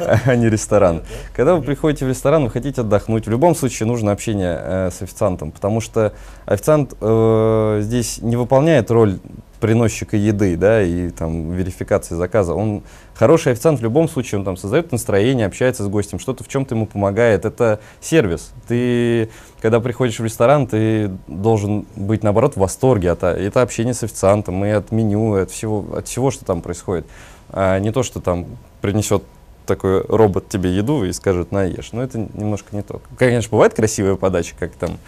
а 0.00 0.34
не 0.34 0.48
ресторан. 0.48 1.02
Когда 1.34 1.54
вы 1.54 1.62
приходите 1.62 2.06
в 2.06 2.08
ресторан, 2.08 2.44
вы 2.44 2.50
хотите 2.50 2.80
отдохнуть, 2.80 3.26
в 3.26 3.30
любом 3.30 3.54
случае 3.54 3.86
нужно 3.86 4.12
общение 4.12 4.58
э, 4.60 4.90
с 4.90 5.02
официантом, 5.02 5.52
потому 5.52 5.80
что 5.80 6.12
официант 6.46 6.94
э, 7.00 7.80
здесь 7.82 8.18
не 8.22 8.36
выполняет 8.36 8.90
роль 8.90 9.18
приносчика 9.62 10.16
еды, 10.16 10.56
да, 10.56 10.82
и 10.82 11.10
там 11.10 11.52
верификации 11.52 12.16
заказа. 12.16 12.52
Он 12.52 12.82
хороший 13.14 13.52
официант 13.52 13.78
в 13.78 13.82
любом 13.84 14.08
случае, 14.08 14.40
он 14.40 14.44
там 14.44 14.56
создает 14.56 14.90
настроение, 14.90 15.46
общается 15.46 15.84
с 15.84 15.88
гостем, 15.88 16.18
что-то 16.18 16.42
в 16.42 16.48
чем-то 16.48 16.74
ему 16.74 16.86
помогает. 16.86 17.44
Это 17.44 17.78
сервис. 18.00 18.52
Ты, 18.66 19.30
когда 19.60 19.78
приходишь 19.78 20.18
в 20.18 20.24
ресторан, 20.24 20.66
ты 20.66 21.12
должен 21.28 21.86
быть, 21.94 22.24
наоборот, 22.24 22.54
в 22.54 22.56
восторге 22.56 23.12
от 23.12 23.22
это 23.22 23.62
общение 23.62 23.94
с 23.94 24.02
официантом, 24.02 24.64
и 24.64 24.70
от 24.70 24.90
меню, 24.90 25.36
и 25.36 25.42
от 25.42 25.52
всего, 25.52 25.86
от 25.96 26.08
всего, 26.08 26.32
что 26.32 26.44
там 26.44 26.60
происходит. 26.60 27.06
А 27.50 27.78
не 27.78 27.92
то, 27.92 28.02
что 28.02 28.20
там 28.20 28.46
принесет 28.80 29.22
такой 29.64 30.04
робот 30.08 30.48
тебе 30.48 30.74
еду 30.74 31.04
и 31.04 31.12
скажет, 31.12 31.52
на 31.52 31.62
ешь. 31.62 31.92
Но 31.92 32.02
это 32.02 32.18
немножко 32.18 32.74
не 32.74 32.82
то. 32.82 33.00
Конечно, 33.16 33.52
бывает 33.52 33.74
красивая 33.74 34.16
подача, 34.16 34.56
как 34.58 34.72
там 34.72 34.98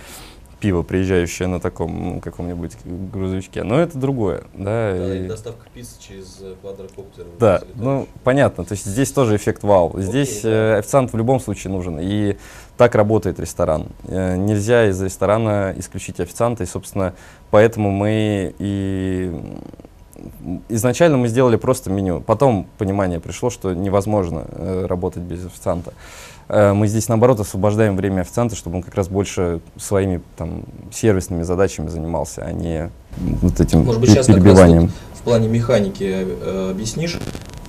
пиво, 0.61 0.83
приезжающее 0.83 1.49
на 1.49 1.61
таком 1.61 2.21
каком-нибудь 2.21 2.73
грузовичке. 2.85 3.63
Но 3.63 3.79
это 3.81 3.99
другое. 3.99 4.45
Да, 4.55 4.93
да 4.95 5.17
и... 5.17 5.27
доставка 5.27 5.67
пиццы 5.73 6.01
через 6.01 6.39
э, 6.41 6.55
квадрокоптер. 6.61 7.27
Да, 7.39 7.63
ну 7.75 8.09
понятно. 8.23 8.65
То 8.65 8.73
есть 8.73 8.87
здесь 8.87 9.13
тоже 9.13 9.37
эффект 9.37 9.63
вау. 9.63 10.01
Здесь 10.01 10.39
Окей, 10.39 10.51
да. 10.51 10.77
официант 10.79 11.13
в 11.13 11.17
любом 11.17 11.41
случае 11.41 11.73
нужен. 11.73 11.99
И 12.01 12.37
так 12.77 12.95
работает 12.95 13.39
ресторан. 13.39 13.89
Нельзя 14.09 14.89
из 14.89 15.01
ресторана 15.01 15.75
исключить 15.77 16.21
официанта. 16.21 16.65
И, 16.65 16.67
собственно, 16.67 17.15
поэтому 17.51 17.91
мы 17.91 18.55
и 18.59 19.33
изначально 20.69 21.17
мы 21.17 21.29
сделали 21.29 21.57
просто 21.57 21.91
меню. 21.91 22.21
Потом 22.21 22.67
понимание 22.79 23.21
пришло, 23.21 23.51
что 23.51 23.75
невозможно 23.75 24.45
э, 24.51 24.87
работать 24.87 25.23
без 25.23 25.47
официанта. 25.47 25.93
Э, 26.49 26.73
мы 26.73 26.87
здесь, 26.89 27.09
наоборот, 27.09 27.41
освобождаем 27.41 27.97
время 27.97 28.23
официанта, 28.23 28.57
чтобы 28.57 28.77
он 28.77 28.83
как 28.83 28.95
раз 28.95 29.09
больше 29.09 29.61
своими 29.77 30.21
там, 30.37 30.65
сервисными 30.93 31.43
задачами 31.43 31.89
занимался, 31.89 32.43
а 32.43 32.53
не 32.53 32.91
вот 33.17 33.61
этим 33.61 33.85
Может 33.85 34.01
быть, 34.01 34.11
сейчас 34.11 34.27
перебиванием. 34.27 34.89
Как 34.89 34.91
раз 34.91 35.01
вот 35.11 35.19
в 35.19 35.23
плане 35.23 35.49
механики 35.49 36.05
э, 36.05 36.71
объяснишь, 36.71 37.19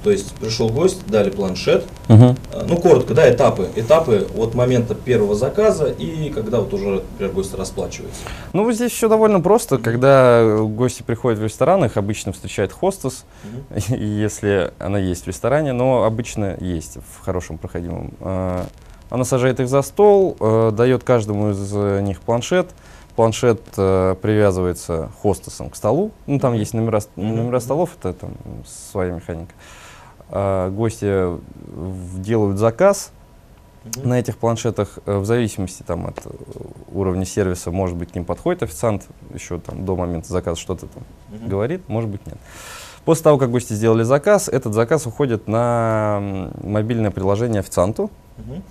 то 0.06 0.12
есть 0.12 0.36
пришел 0.36 0.70
гость, 0.70 1.08
дали 1.08 1.32
планшет. 1.32 1.84
Угу. 2.10 2.36
Ну, 2.68 2.78
коротко, 2.78 3.16
да, 3.16 3.28
этапы. 3.28 3.70
Этапы 3.76 4.28
от 4.38 4.54
момента 4.54 4.94
первого 4.94 5.34
заказа 5.34 5.88
и 5.88 6.30
когда 6.30 6.60
вот 6.60 6.72
уже, 6.76 7.02
например, 7.14 7.34
гость 7.34 7.56
расплачивается. 7.56 8.22
Ну, 8.54 8.72
здесь 8.72 8.92
все 8.92 9.10
довольно 9.10 9.42
просто. 9.42 9.80
Когда 9.80 10.60
гости 10.60 11.02
приходят 11.02 11.40
в 11.40 11.44
ресторан, 11.44 11.84
их 11.86 11.98
обычно 11.98 12.34
встречает 12.34 12.72
хостес, 12.72 13.26
угу. 13.44 13.96
если 13.96 14.72
она 14.78 15.00
есть 15.00 15.24
в 15.24 15.28
ресторане, 15.28 15.74
но 15.74 16.04
обычно 16.04 16.56
есть 16.60 16.98
в 16.98 17.26
хорошем 17.26 17.58
проходимом. 17.58 18.14
А, 18.20 18.68
она 19.10 19.24
сажает 19.24 19.60
их 19.60 19.68
за 19.68 19.82
стол, 19.82 20.38
э, 20.40 20.72
дает 20.72 21.04
каждому 21.04 21.50
из 21.50 21.72
них 22.04 22.22
планшет. 22.22 22.68
Планшет 23.16 23.60
э, 23.76 24.16
привязывается 24.22 25.10
хостесом 25.24 25.72
к 25.72 25.76
столу. 25.76 26.12
Ну, 26.28 26.38
там 26.38 26.54
есть 26.54 26.76
номера, 26.76 27.02
номера 27.16 27.60
столов, 27.60 27.98
это 27.98 28.14
там 28.14 28.34
своя 28.68 29.14
механика. 29.14 29.54
А, 30.30 30.70
гости 30.70 31.38
делают 32.20 32.58
заказ, 32.58 33.12
Угу. 33.86 34.08
На 34.08 34.20
этих 34.20 34.38
планшетах, 34.38 34.98
э, 35.06 35.18
в 35.18 35.26
зависимости 35.26 35.84
там, 35.84 36.08
от 36.08 36.26
э, 36.26 36.30
уровня 36.92 37.24
сервиса, 37.24 37.70
может 37.70 37.96
быть, 37.96 38.12
к 38.12 38.16
ним 38.16 38.26
подходит 38.26 38.64
официант, 38.64 39.04
еще 39.34 39.60
там, 39.60 39.86
до 39.86 39.96
момента 39.96 40.28
заказа 40.30 40.60
что-то 40.60 40.88
там 40.88 41.04
угу. 41.32 41.48
говорит, 41.48 41.88
может 41.88 42.10
быть, 42.10 42.26
нет. 42.26 42.38
После 43.04 43.24
того, 43.26 43.38
как 43.38 43.52
гости 43.52 43.74
сделали 43.74 44.02
заказ, 44.02 44.50
этот 44.50 44.74
заказ 44.74 45.06
уходит 45.06 45.48
на 45.48 46.50
мобильное 46.64 47.12
приложение 47.12 47.60
официанту. 47.60 48.10
Угу. 48.40 48.62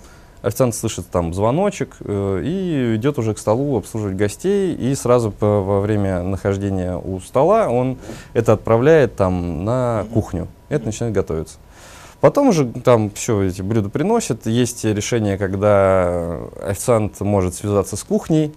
Официант 0.45 0.75
слышит 0.75 1.07
там 1.09 1.33
звоночек 1.33 1.95
э, 2.01 2.41
и 2.45 2.95
идет 2.97 3.17
уже 3.17 3.33
к 3.33 3.39
столу 3.39 3.79
обслуживать 3.79 4.15
гостей. 4.15 4.75
И 4.75 4.93
сразу 4.93 5.31
по, 5.31 5.61
во 5.61 5.81
время 5.81 6.21
нахождения 6.21 6.95
у 6.97 7.19
стола 7.19 7.67
он 7.67 7.97
это 8.33 8.53
отправляет 8.53 9.15
там 9.15 9.65
на 9.65 10.05
кухню. 10.13 10.47
Это 10.69 10.85
начинает 10.85 11.15
готовиться. 11.15 11.57
Потом 12.21 12.49
уже 12.49 12.65
там 12.67 13.09
все 13.09 13.41
эти 13.41 13.63
блюда 13.63 13.89
приносят. 13.89 14.45
Есть 14.45 14.85
решение, 14.85 15.39
когда 15.39 16.41
официант 16.61 17.19
может 17.21 17.55
связаться 17.55 17.97
с 17.97 18.03
кухней. 18.03 18.53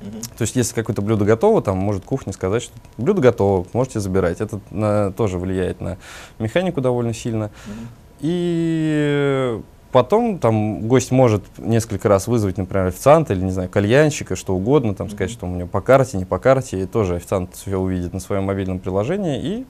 Uh-huh. 0.00 0.22
То 0.36 0.42
есть, 0.42 0.56
если 0.56 0.74
какое-то 0.74 1.00
блюдо 1.00 1.24
готово, 1.24 1.62
там 1.62 1.78
может 1.78 2.04
кухня 2.04 2.34
сказать, 2.34 2.64
что 2.64 2.74
блюдо 2.98 3.22
готово, 3.22 3.66
можете 3.72 4.00
забирать. 4.00 4.42
Это 4.42 4.60
на, 4.70 5.10
тоже 5.12 5.38
влияет 5.38 5.80
на 5.80 5.96
механику 6.38 6.82
довольно 6.82 7.14
сильно. 7.14 7.44
Uh-huh. 7.44 7.86
И 8.20 9.60
потом 9.92 10.38
там 10.38 10.86
гость 10.88 11.10
может 11.10 11.42
несколько 11.58 12.08
раз 12.08 12.26
вызвать, 12.26 12.58
например, 12.58 12.86
официанта 12.86 13.32
или, 13.32 13.42
не 13.42 13.50
знаю, 13.50 13.68
кальянщика, 13.68 14.36
что 14.36 14.54
угодно, 14.54 14.94
там 14.94 15.10
сказать, 15.10 15.30
что 15.30 15.46
у 15.46 15.54
него 15.54 15.68
по 15.68 15.80
карте, 15.80 16.16
не 16.16 16.24
по 16.24 16.38
карте, 16.38 16.82
и 16.82 16.86
тоже 16.86 17.16
официант 17.16 17.54
все 17.54 17.76
увидит 17.76 18.12
на 18.12 18.20
своем 18.20 18.44
мобильном 18.44 18.78
приложении, 18.78 19.40
и 19.40 19.66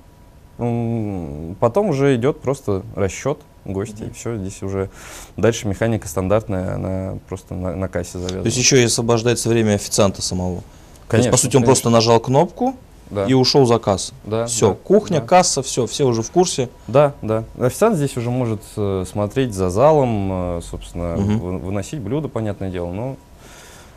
Потом 1.59 1.89
уже 1.89 2.17
идет 2.17 2.41
просто 2.41 2.83
расчет 2.95 3.39
гостей, 3.65 4.09
mm-hmm. 4.09 4.15
все, 4.15 4.37
здесь 4.37 4.62
уже 4.62 4.91
дальше 5.39 5.67
механика 5.67 6.07
стандартная, 6.07 6.75
она 6.75 7.18
просто 7.29 7.55
на, 7.55 7.75
на 7.75 7.88
кассе 7.88 8.18
завязана. 8.18 8.42
То 8.42 8.47
есть 8.47 8.59
еще 8.59 8.83
и 8.83 8.85
освобождается 8.85 9.49
время 9.49 9.75
официанта 9.75 10.21
самого? 10.21 10.62
Конечно. 11.09 11.09
То 11.09 11.16
есть, 11.16 11.31
по 11.31 11.37
сути, 11.38 11.57
он 11.57 11.62
конечно. 11.62 11.66
просто 11.66 11.88
нажал 11.88 12.21
кнопку, 12.21 12.75
да. 13.11 13.27
и 13.27 13.35
ушел 13.35 13.66
заказ. 13.66 14.12
Да, 14.25 14.46
все, 14.46 14.70
да, 14.70 14.77
кухня, 14.83 15.20
да. 15.20 15.27
касса, 15.27 15.62
все, 15.62 15.87
все 15.87 16.07
уже 16.07 16.23
в 16.23 16.31
курсе. 16.31 16.68
Да, 16.88 17.14
да. 17.23 17.44
Официант 17.59 17.96
здесь 17.96 18.16
уже 18.16 18.31
может 18.31 18.61
э, 18.77 19.05
смотреть 19.09 19.55
за 19.55 19.70
залом, 19.70 20.59
э, 20.59 20.61
собственно, 20.62 21.14
угу. 21.14 21.59
выносить 21.59 22.01
блюда, 22.01 22.29
понятное 22.29 22.70
дело, 22.70 22.92
но 22.92 23.16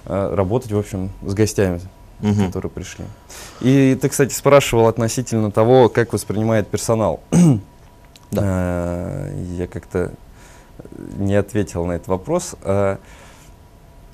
э, 0.06 0.36
работать, 0.36 0.72
в 0.72 0.78
общем, 0.78 1.12
с 1.26 1.34
гостями 1.34 1.80
угу. 2.22 2.46
которые 2.46 2.72
пришли. 2.72 3.06
И 3.62 3.98
ты, 4.00 4.10
кстати, 4.10 4.34
спрашивал 4.34 4.88
относительно 4.88 5.52
того, 5.52 5.90
как 5.90 6.14
воспринимает 6.14 6.68
персонал. 6.68 7.20
Да. 8.32 9.28
Я 9.58 9.68
как-то 9.68 10.12
не 11.18 11.36
ответил 11.36 11.86
на 11.86 11.94
этот 11.94 12.08
вопрос. 12.08 12.56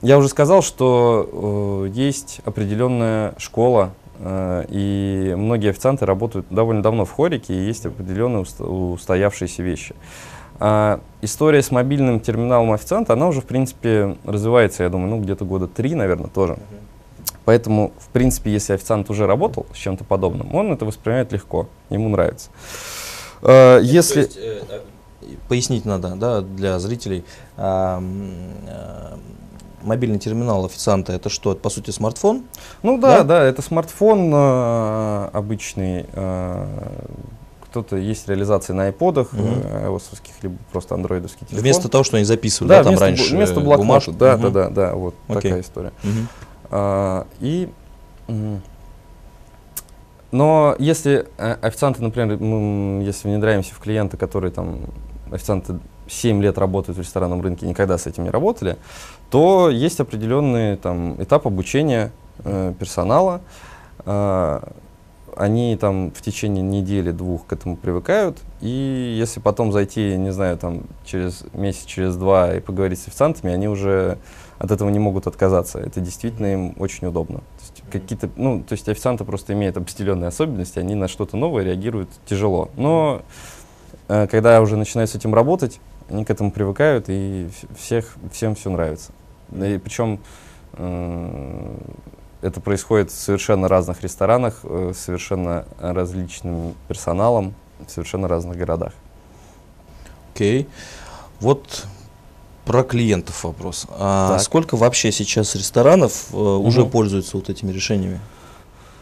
Я 0.02 0.18
уже 0.18 0.30
сказал, 0.30 0.62
что 0.62 1.88
есть 1.94 2.40
определенная 2.46 3.34
школа, 3.38 3.92
и 4.22 5.34
многие 5.38 5.70
официанты 5.70 6.06
работают 6.06 6.48
довольно 6.50 6.84
давно 6.84 7.06
в 7.06 7.12
хорике, 7.12 7.54
и 7.54 7.66
есть 7.66 7.86
определенные 7.86 8.42
устоявшиеся 8.42 9.64
вещи. 9.64 9.96
А 10.60 11.00
история 11.22 11.62
с 11.62 11.72
мобильным 11.72 12.20
терминалом 12.20 12.74
официанта, 12.74 13.14
она 13.14 13.28
уже, 13.28 13.40
в 13.40 13.46
принципе, 13.46 14.18
развивается, 14.26 14.84
я 14.84 14.90
думаю, 14.90 15.10
ну, 15.10 15.22
где-то 15.22 15.46
года 15.46 15.68
три, 15.68 15.96
наверное, 15.96 16.30
тоже. 16.30 16.58
Поэтому, 17.46 17.94
в 17.98 18.10
принципе, 18.10 18.52
если 18.52 18.74
официант 18.74 19.10
уже 19.10 19.26
работал 19.26 19.66
с 19.74 19.78
чем-то 19.78 20.04
подобным, 20.04 20.54
он 20.54 20.72
это 20.72 20.86
воспринимает 20.86 21.32
легко, 21.32 21.70
ему 21.90 22.10
нравится. 22.10 22.50
Э, 23.42 23.80
если... 23.82 24.20
Есть, 24.22 24.38
э, 24.38 24.62
э, 24.70 24.80
пояснить 25.48 25.86
надо 25.86 26.16
да, 26.16 26.42
для 26.42 26.78
зрителей. 26.80 27.24
Э, 27.58 28.00
э, 28.68 29.16
мобильный 29.84 30.20
терминал 30.20 30.66
официанта 30.66 31.14
это 31.14 31.30
что? 31.30 31.52
Это 31.52 31.62
по 31.62 31.70
сути 31.70 31.92
смартфон? 31.92 32.44
Ну 32.84 32.98
да, 32.98 33.20
да, 33.20 33.24
да 33.24 33.44
это 33.44 33.62
смартфон 33.62 34.32
э, 34.34 35.30
обычный. 35.34 36.06
Э, 36.14 36.66
кто-то 37.62 37.98
есть 37.98 38.28
реализации 38.28 38.74
на 38.74 38.86
айподах, 38.86 39.32
mm-hmm. 39.32 39.92
ios 39.92 40.02
либо 40.42 40.56
просто 40.72 40.96
андроидовский 40.96 41.46
телефон. 41.46 41.62
Вместо 41.62 41.88
того, 41.88 42.04
что 42.04 42.18
они 42.18 42.26
записывали, 42.26 42.70
да, 42.70 42.78
да 42.78 42.84
там 42.84 42.92
вместо, 42.92 43.06
раньше 43.06 43.36
вместо 43.36 43.60
блокнота, 43.60 43.78
бумажку. 43.78 44.12
да, 44.14 44.34
mm-hmm. 44.34 44.42
да, 44.42 44.50
да, 44.50 44.70
да, 44.70 44.96
вот 44.96 45.14
okay. 45.28 45.34
такая 45.36 45.62
история. 45.62 45.94
Mm-hmm. 46.04 46.26
А, 46.72 47.28
и 47.40 47.70
но 50.32 50.76
если 50.78 51.28
э, 51.38 51.54
официанты, 51.62 52.04
например, 52.04 52.38
мы, 52.38 53.04
если 53.04 53.28
внедряемся 53.28 53.74
в 53.74 53.80
клиента, 53.80 54.16
которые 54.16 54.52
там, 54.52 54.82
официанты 55.32 55.80
7 56.08 56.42
лет 56.42 56.58
работают 56.58 56.98
в 56.98 57.02
ресторанном 57.02 57.42
рынке, 57.42 57.66
никогда 57.66 57.98
с 57.98 58.06
этим 58.06 58.24
не 58.24 58.30
работали, 58.30 58.78
то 59.32 59.70
есть 59.70 60.00
определенный 60.00 60.78
там, 60.78 61.22
этап 61.22 61.48
обучения 61.48 62.12
э, 62.44 62.74
персонала. 62.78 63.42
Э, 64.06 64.62
они 65.36 65.78
там 65.78 66.12
в 66.12 66.22
течение 66.22 66.64
недели-двух 66.64 67.46
к 67.46 67.54
этому 67.54 67.78
привыкают, 67.78 68.38
и 68.60 69.16
если 69.18 69.40
потом 69.40 69.72
зайти, 69.72 70.18
не 70.18 70.32
знаю, 70.32 70.58
там 70.58 70.82
через 71.06 71.46
месяц, 71.54 71.86
через 71.86 72.18
два 72.18 72.56
и 72.56 72.60
поговорить 72.60 73.00
с 73.00 73.08
официантами, 73.08 73.54
они 73.54 73.70
уже 73.70 74.18
от 74.58 74.72
этого 74.72 74.90
не 74.90 75.00
могут 75.00 75.28
отказаться. 75.28 75.80
Это 75.80 76.02
действительно 76.02 76.52
им 76.52 76.76
очень 76.78 77.08
удобно. 77.08 77.38
То 77.38 77.62
есть, 77.62 77.84
какие-то, 77.90 78.30
ну, 78.36 78.62
то 78.62 78.74
есть 78.74 78.90
официанты 78.90 79.24
просто 79.24 79.54
имеют 79.54 79.78
определенные 79.78 80.28
особенности, 80.28 80.80
они 80.80 80.96
на 80.96 81.08
что-то 81.08 81.38
новое 81.38 81.64
реагируют 81.64 82.10
тяжело. 82.26 82.70
Но 82.76 83.22
э, 84.10 84.28
когда 84.28 84.60
уже 84.62 84.76
начинают 84.76 85.10
с 85.10 85.16
этим 85.16 85.34
работать, 85.34 85.80
они 86.10 86.26
к 86.26 86.30
этому 86.32 86.52
привыкают, 86.52 87.06
и 87.08 87.50
всех, 87.78 88.16
всем 88.32 88.56
все 88.56 88.70
нравится. 88.70 89.14
И 89.52 89.78
причем 89.78 90.20
э, 90.74 91.78
это 92.42 92.62
происходит 92.62 93.12
в 93.12 93.16
совершенно 93.16 93.68
разных 93.68 94.02
ресторанах, 94.02 94.60
э, 94.64 94.94
совершенно 94.96 95.66
различным 95.80 96.76
персоналом, 96.88 97.54
в 97.86 97.92
совершенно 97.92 98.28
разных 98.28 98.58
городах. 98.58 98.94
Окей. 100.34 100.64
Okay. 100.64 100.68
Вот 101.40 101.86
про 102.66 102.84
клиентов 102.84 103.44
вопрос. 103.44 103.88
А 103.90 104.38
сколько 104.40 104.78
вообще 104.78 105.12
сейчас 105.12 105.56
ресторанов 105.56 106.28
э, 106.32 106.38
угу. 106.38 106.68
уже 106.68 106.86
пользуются 106.86 107.38
вот 107.38 107.50
этими 107.50 107.72
решениями? 107.72 108.20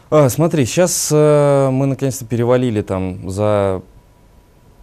А, 0.09 0.29
смотри, 0.29 0.65
сейчас 0.65 1.09
э, 1.11 1.69
мы 1.69 1.85
наконец-то 1.85 2.23
перевалили 2.23 2.81
там 2.81 3.29
за 3.29 3.81
э, 3.81 3.96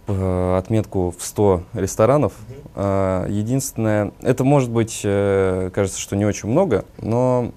отметку 0.07 1.13
в 1.17 1.23
100 1.23 1.63
ресторанов. 1.73 2.33
А, 2.75 3.25
единственное, 3.27 4.11
это 4.21 4.43
может 4.43 4.69
быть, 4.69 5.01
э, 5.03 5.71
кажется, 5.73 5.99
что 5.99 6.15
не 6.15 6.25
очень 6.25 6.49
много, 6.49 6.85
но 6.99 7.51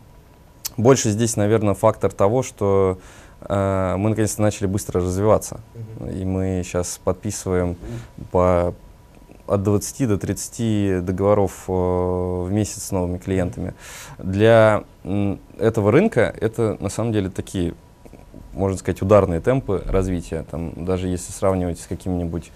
больше 0.77 1.11
здесь, 1.11 1.37
наверное, 1.37 1.75
фактор 1.75 2.13
того, 2.13 2.43
что 2.43 2.99
э, 3.41 3.95
мы 3.99 4.11
наконец-то 4.11 4.41
начали 4.43 4.67
быстро 4.67 5.01
развиваться. 5.01 5.61
И 6.01 6.25
мы 6.25 6.63
сейчас 6.65 7.01
подписываем 7.03 7.77
по 8.31 8.75
от 9.49 9.63
20 9.63 10.09
до 10.09 10.19
30 10.19 11.05
договоров 11.05 11.65
э, 11.69 11.73
в 11.73 12.49
месяц 12.51 12.85
с 12.85 12.91
новыми 12.93 13.19
клиентами. 13.19 13.75
Для 14.19 14.85
этого 15.59 15.91
рынка 15.91 16.35
это 16.41 16.77
на 16.81 16.91
самом 16.91 17.13
деле 17.13 17.31
такие, 17.31 17.75
можно 18.59 18.77
сказать, 18.77 19.01
ударные 19.03 19.41
темпы 19.41 19.83
развития. 19.87 20.45
Там, 20.51 20.85
даже 20.85 21.09
если 21.09 21.33
сравнивать 21.33 21.81
с 21.81 21.87
какими-нибудь 21.87 22.51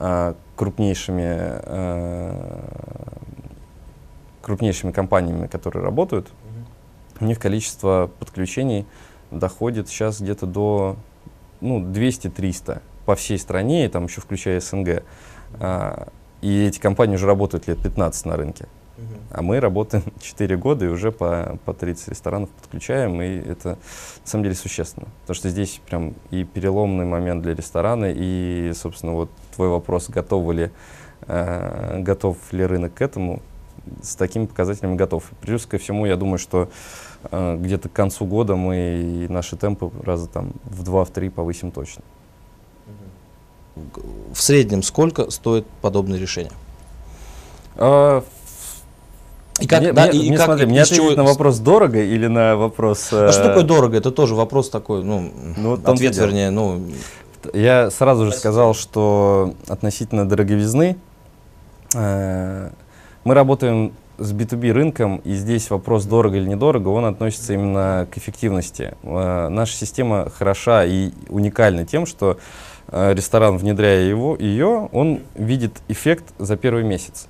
э, 0.00 0.34
крупнейшими, 0.56 1.60
э, 1.62 2.60
крупнейшими 4.42 4.92
компаниями, 4.92 5.46
которые 5.46 5.82
работают, 5.84 6.30
у 7.20 7.24
них 7.24 7.38
количество 7.38 8.10
подключений 8.18 8.86
доходит 9.30 9.88
сейчас 9.88 10.20
где-то 10.20 10.46
до 10.46 10.96
ну, 11.60 11.80
200-300 11.80 12.82
по 13.06 13.14
всей 13.14 13.38
стране, 13.38 13.86
и 13.86 13.88
там 13.88 14.04
еще 14.04 14.20
включая 14.20 14.60
СНГ. 14.60 15.02
А, 15.60 16.08
и 16.40 16.66
эти 16.66 16.80
компании 16.80 17.14
уже 17.14 17.26
работают 17.26 17.68
лет 17.68 17.78
15 17.80 18.26
на 18.26 18.36
рынке. 18.36 18.66
А 19.30 19.42
мы 19.42 19.60
работаем 19.60 20.04
4 20.20 20.56
года 20.56 20.84
и 20.84 20.88
уже 20.88 21.10
по, 21.10 21.58
по 21.64 21.74
30 21.74 22.08
ресторанов 22.08 22.50
подключаем, 22.50 23.20
и 23.20 23.36
это 23.36 23.70
на 23.70 24.26
самом 24.26 24.44
деле 24.44 24.54
существенно. 24.54 25.08
Потому 25.22 25.34
что 25.34 25.48
здесь 25.48 25.80
прям 25.86 26.14
и 26.30 26.44
переломный 26.44 27.04
момент 27.04 27.42
для 27.42 27.54
ресторана, 27.54 28.12
и, 28.14 28.72
собственно, 28.74 29.12
вот 29.12 29.30
твой 29.54 29.68
вопрос, 29.68 30.08
готовы 30.08 30.54
ли, 30.54 30.70
э, 31.26 32.00
готов 32.00 32.36
ли 32.52 32.64
рынок 32.64 32.94
к 32.94 33.02
этому, 33.02 33.42
с 34.02 34.16
такими 34.16 34.46
показателями 34.46 34.96
готов. 34.96 35.24
Плюс 35.40 35.66
ко 35.66 35.78
всему, 35.78 36.06
я 36.06 36.16
думаю, 36.16 36.38
что 36.38 36.68
э, 37.30 37.56
где-то 37.58 37.88
к 37.88 37.92
концу 37.92 38.24
года 38.26 38.56
мы 38.56 39.26
наши 39.28 39.56
темпы 39.56 39.90
раза 40.02 40.28
там 40.28 40.52
в 40.64 40.82
2-3 40.82 41.30
повысим 41.30 41.70
точно. 41.70 42.02
В 44.32 44.40
среднем 44.40 44.82
сколько 44.82 45.30
стоит 45.30 45.66
подобное 45.82 46.18
решение? 46.18 46.52
А, 47.76 48.24
и 49.60 49.66
как, 49.66 49.80
мне, 49.80 49.92
да, 49.92 50.06
мне, 50.06 50.18
и 50.18 50.28
мне, 50.28 50.36
как, 50.36 50.46
смотри, 50.46 50.66
мне 50.66 50.82
ответить 50.82 51.04
чего... 51.04 51.16
на 51.16 51.24
вопрос 51.24 51.58
дорого 51.58 52.02
или 52.02 52.26
на 52.26 52.56
вопрос... 52.56 53.08
А 53.12 53.28
э... 53.28 53.32
что 53.32 53.44
такое 53.44 53.62
дорого? 53.62 53.96
Это 53.96 54.10
тоже 54.10 54.34
вопрос 54.34 54.70
такой, 54.70 55.04
ну, 55.04 55.32
ну 55.56 55.74
ответ, 55.74 56.16
вернее, 56.16 56.50
ну... 56.50 56.82
Я 57.52 57.90
сразу 57.90 58.26
же 58.26 58.32
сказал, 58.32 58.74
что 58.74 59.54
относительно 59.68 60.26
дороговизны 60.26 60.96
э, 61.94 62.70
мы 63.24 63.34
работаем 63.34 63.92
с 64.16 64.32
B2B 64.32 64.72
рынком, 64.72 65.18
и 65.18 65.34
здесь 65.34 65.68
вопрос 65.68 66.04
дорого 66.06 66.38
или 66.38 66.48
недорого, 66.48 66.88
он 66.88 67.04
относится 67.04 67.52
именно 67.52 68.08
к 68.10 68.16
эффективности. 68.16 68.94
Э, 69.02 69.48
наша 69.48 69.76
система 69.76 70.30
хороша 70.30 70.84
и 70.84 71.12
уникальна 71.28 71.84
тем, 71.84 72.06
что 72.06 72.38
Э, 72.88 73.12
ресторан, 73.14 73.56
внедряя 73.56 74.02
его, 74.02 74.36
ее, 74.38 74.88
он 74.92 75.20
видит 75.34 75.82
эффект 75.88 76.24
за 76.38 76.56
первый 76.56 76.84
месяц. 76.84 77.26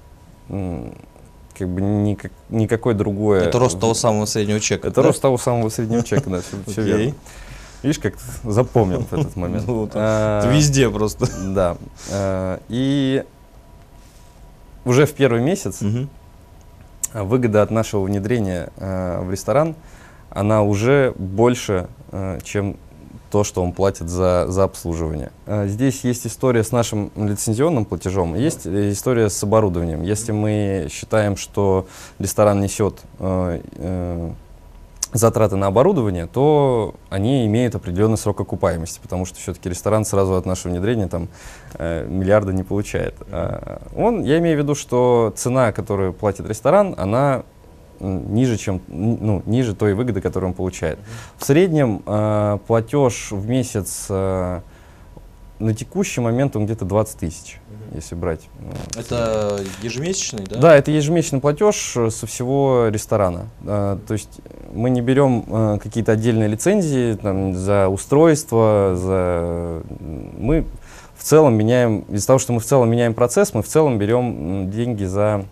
Как 1.57 1.69
бы 1.69 1.81
никак, 1.81 2.33
никакой 2.51 2.95
другое. 2.95 3.43
Это 3.43 3.59
рост 3.59 3.79
того 3.79 3.95
самого 3.95 4.27
среднего 4.27 4.61
чека. 4.61 4.89
Это 4.89 5.03
да? 5.03 5.09
рост 5.09 5.23
того 5.23 5.39
самого 5.39 5.69
среднего 5.69 6.03
чека, 6.03 6.29
да, 6.31 6.41
все, 6.41 6.57
все 6.73 6.83
верно. 6.83 7.15
Видишь, 7.83 7.99
как 7.99 8.15
запомнил 8.45 9.03
этот 9.11 9.37
момент. 9.37 9.65
Ну, 9.69 9.89
а, 9.93 10.51
везде 10.51 10.89
просто. 10.91 11.27
Да. 11.55 11.77
А, 12.11 12.61
и 12.69 13.25
уже 14.85 15.07
в 15.07 15.13
первый 15.13 15.43
месяц 15.43 15.81
выгода 17.13 17.63
от 17.63 17.71
нашего 17.71 18.05
внедрения 18.05 18.71
а, 18.79 19.23
в 19.23 19.31
ресторан, 19.31 19.77
она 20.31 20.63
уже 20.63 21.15
больше, 21.17 21.89
чем 22.43 22.77
то, 23.35 23.43
что 23.43 23.65
он 23.65 23.73
платит 23.73 24.09
за, 24.09 24.47
за 24.47 24.63
обслуживание. 24.63 25.33
А, 25.47 25.67
здесь 25.67 26.05
есть 26.05 26.25
история 26.25 26.63
с 26.63 26.71
нашим 26.71 27.11
лицензионным 27.17 27.85
платежом, 27.85 28.37
есть 28.37 28.65
история 28.65 29.29
с 29.29 29.43
оборудованием. 29.43 30.05
Если 30.05 30.31
мы 30.31 30.87
считаем, 30.89 31.37
что 31.37 31.89
ресторан 32.21 32.61
несет 32.61 33.01
э, 33.19 33.61
э, 33.75 34.31
затраты 35.13 35.57
на 35.57 35.67
оборудование, 35.67 36.29
то 36.29 36.95
они 37.11 37.45
имеют 37.47 37.75
определенный 37.75 38.19
срок 38.19 38.39
окупаемости, 38.39 39.01
потому 39.03 39.25
что 39.25 39.37
все-таки 39.41 39.69
ресторан 39.69 40.05
сразу 40.05 40.37
от 40.37 40.47
нашего 40.47 40.71
внедрения 40.71 41.09
там 41.09 41.27
э, 41.73 42.07
миллиарда 42.07 42.53
не 42.53 42.63
получает. 42.63 43.17
А 43.33 43.83
он, 43.97 44.23
я 44.23 44.39
имею 44.39 44.59
в 44.59 44.63
виду, 44.63 44.77
что 44.77 45.33
цена, 45.35 45.73
которую 45.73 46.13
платит 46.13 46.49
ресторан, 46.49 46.95
она 46.97 47.43
ниже, 48.05 48.57
чем, 48.57 48.81
ну, 48.89 49.43
ниже 49.47 49.75
той 49.75 49.95
выгоды, 49.95 50.21
которую 50.21 50.51
он 50.51 50.55
получает. 50.55 50.99
В 51.37 51.45
среднем 51.45 52.03
э, 52.07 52.59
платеж 52.67 53.31
в 53.31 53.49
месяц 53.49 54.07
э, 54.09 54.61
на 55.59 55.75
текущий 55.75 56.21
момент 56.21 56.57
он 56.57 56.65
где-то 56.67 56.85
20 56.85 57.19
тысяч, 57.19 57.61
если 57.95 58.15
брать. 58.15 58.49
Э, 58.95 59.01
это 59.01 59.61
ежемесячный, 59.83 60.45
да? 60.45 60.59
Да, 60.59 60.77
это 60.77 60.91
ежемесячный 60.91 61.41
платеж 61.41 61.97
э, 61.97 62.11
со 62.11 62.27
всего 62.27 62.89
ресторана. 62.89 63.47
Э, 63.63 63.99
то 64.07 64.15
есть 64.15 64.41
мы 64.73 64.91
не 64.91 65.01
берем 65.01 65.45
э, 65.47 65.79
какие-то 65.83 66.13
отдельные 66.13 66.49
лицензии 66.49 67.15
там, 67.15 67.55
за 67.55 67.89
устройство, 67.89 68.95
за... 68.97 69.83
мы 70.39 70.67
в 71.17 71.23
целом 71.23 71.55
меняем, 71.55 72.01
из-за 72.09 72.27
того, 72.27 72.39
что 72.39 72.53
мы 72.53 72.61
в 72.61 72.65
целом 72.65 72.91
меняем 72.91 73.15
процесс, 73.15 73.55
мы 73.55 73.63
в 73.63 73.69
целом 73.69 73.99
берем 73.99 74.71
деньги 74.71 75.05
за 75.05 75.45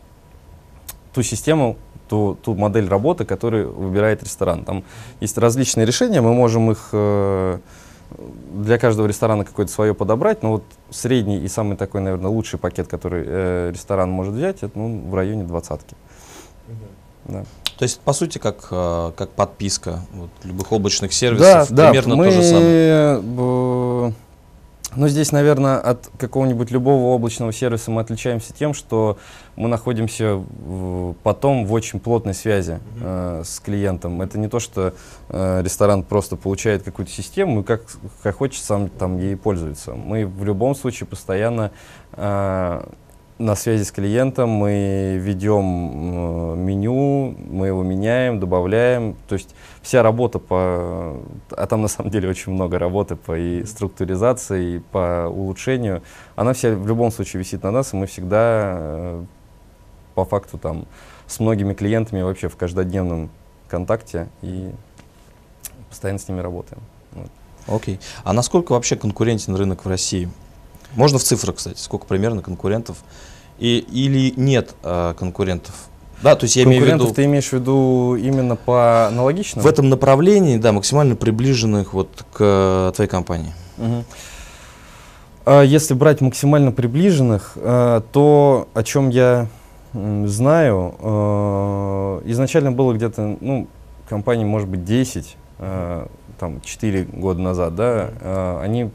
ту 1.14 1.22
систему, 1.22 1.76
ту, 2.12 2.36
ту 2.42 2.54
модель 2.54 2.88
работы, 2.88 3.24
которую 3.24 3.72
выбирает 3.72 4.22
ресторан. 4.22 4.64
Там 4.64 4.84
есть 5.20 5.38
различные 5.38 5.86
решения, 5.86 6.20
мы 6.20 6.34
можем 6.34 6.70
их 6.70 6.90
э, 6.92 7.58
для 8.52 8.76
каждого 8.76 9.06
ресторана 9.06 9.46
какое-то 9.46 9.72
свое 9.72 9.94
подобрать, 9.94 10.42
но 10.42 10.52
вот 10.52 10.64
средний 10.90 11.38
и 11.38 11.48
самый 11.48 11.78
такой, 11.78 12.02
наверное, 12.02 12.30
лучший 12.30 12.58
пакет, 12.58 12.86
который 12.86 13.24
э, 13.26 13.70
ресторан 13.72 14.10
может 14.10 14.34
взять, 14.34 14.58
это 14.62 14.78
ну, 14.78 15.08
в 15.08 15.14
районе 15.14 15.44
двадцатки. 15.44 15.96
Угу. 16.68 17.32
Да. 17.32 17.44
То 17.78 17.84
есть, 17.84 17.98
по 18.00 18.12
сути, 18.12 18.36
как, 18.36 18.68
э, 18.70 19.12
как 19.16 19.30
подписка 19.30 20.00
вот, 20.12 20.28
любых 20.44 20.70
облачных 20.70 21.14
сервисов, 21.14 21.70
да, 21.70 21.88
примерно 21.88 22.16
да, 22.16 22.24
то 22.24 22.30
же 22.30 22.42
самое. 22.42 24.14
Ну, 24.94 25.08
здесь, 25.08 25.32
наверное, 25.32 25.78
от 25.78 26.10
какого-нибудь 26.18 26.70
любого 26.70 27.14
облачного 27.14 27.50
сервиса 27.50 27.90
мы 27.90 28.02
отличаемся 28.02 28.52
тем, 28.52 28.74
что 28.74 29.16
мы 29.56 29.68
находимся 29.68 30.34
в, 30.34 31.14
потом 31.22 31.64
в 31.64 31.72
очень 31.72 31.98
плотной 31.98 32.34
связи 32.34 32.78
э, 33.00 33.42
с 33.42 33.58
клиентом. 33.60 34.20
Это 34.20 34.38
не 34.38 34.48
то, 34.48 34.60
что 34.60 34.92
э, 35.30 35.62
ресторан 35.62 36.02
просто 36.02 36.36
получает 36.36 36.82
какую-то 36.82 37.10
систему 37.10 37.60
и 37.60 37.64
как, 37.64 37.84
как 38.22 38.36
хочет 38.36 38.62
сам 38.62 38.90
там 38.90 39.18
ей 39.18 39.34
пользуется. 39.34 39.94
Мы 39.94 40.26
в 40.26 40.44
любом 40.44 40.74
случае 40.74 41.06
постоянно 41.06 41.70
э, 42.12 42.82
на 43.38 43.56
связи 43.56 43.82
с 43.82 43.90
клиентом, 43.90 44.50
мы 44.50 45.18
ведем 45.20 45.62
э, 45.62 46.56
меню, 46.56 47.36
мы 47.50 47.68
его 47.68 47.82
меняем, 47.82 48.38
добавляем. 48.38 49.16
То 49.28 49.34
есть 49.34 49.54
вся 49.82 50.02
работа 50.02 50.38
по... 50.38 51.16
А 51.50 51.66
там 51.66 51.82
на 51.82 51.88
самом 51.88 52.10
деле 52.10 52.28
очень 52.28 52.52
много 52.52 52.78
работы 52.78 53.16
по 53.16 53.36
и 53.36 53.64
структуризации, 53.64 54.76
и 54.76 54.78
по 54.78 55.28
улучшению. 55.28 56.02
Она 56.36 56.52
вся 56.52 56.74
в 56.74 56.86
любом 56.86 57.10
случае 57.10 57.40
висит 57.40 57.62
на 57.62 57.70
нас, 57.70 57.92
и 57.92 57.96
мы 57.96 58.06
всегда 58.06 58.76
э, 58.78 59.24
по 60.14 60.24
факту 60.24 60.58
там 60.58 60.86
с 61.26 61.40
многими 61.40 61.74
клиентами 61.74 62.22
вообще 62.22 62.48
в 62.48 62.56
каждодневном 62.56 63.30
контакте 63.68 64.28
и 64.42 64.70
постоянно 65.88 66.18
с 66.18 66.28
ними 66.28 66.40
работаем. 66.40 66.82
Окей. 67.66 67.96
Okay. 67.96 68.00
А 68.24 68.32
насколько 68.32 68.72
вообще 68.72 68.96
конкурентен 68.96 69.54
рынок 69.54 69.84
в 69.84 69.88
России? 69.88 70.28
Можно 70.94 71.18
в 71.18 71.22
цифрах, 71.22 71.56
кстати, 71.56 71.78
сколько 71.78 72.06
примерно 72.06 72.42
конкурентов 72.42 72.98
и, 73.58 73.78
или 73.78 74.32
нет 74.36 74.74
э, 74.82 75.14
конкурентов? 75.18 75.74
Да, 76.22 76.36
то 76.36 76.44
есть 76.44 76.54
я 76.56 76.62
имею 76.62 76.84
в 76.84 76.86
виду... 76.86 77.12
ты 77.12 77.24
имеешь 77.24 77.48
в 77.48 77.52
виду 77.52 78.14
именно 78.16 78.54
по 78.54 79.08
аналогичным? 79.08 79.64
В 79.64 79.66
этом 79.66 79.88
направлении, 79.88 80.56
да, 80.56 80.72
максимально 80.72 81.16
приближенных 81.16 81.94
вот 81.94 82.24
к 82.32 82.92
твоей 82.94 83.10
компании. 83.10 83.52
Угу. 83.78 84.04
Если 85.64 85.94
брать 85.94 86.20
максимально 86.20 86.70
приближенных, 86.70 87.52
э, 87.56 88.00
то 88.12 88.68
о 88.74 88.82
чем 88.84 89.08
я 89.08 89.48
знаю, 89.92 90.94
э, 91.00 92.22
изначально 92.26 92.70
было 92.70 92.92
где-то, 92.94 93.36
ну, 93.40 93.66
компании, 94.08 94.44
может 94.44 94.68
быть, 94.68 94.84
10, 94.84 95.36
э, 95.58 96.06
там, 96.38 96.60
4 96.60 97.02
года 97.04 97.40
назад, 97.40 97.74
да, 97.74 98.60
они 98.62 98.90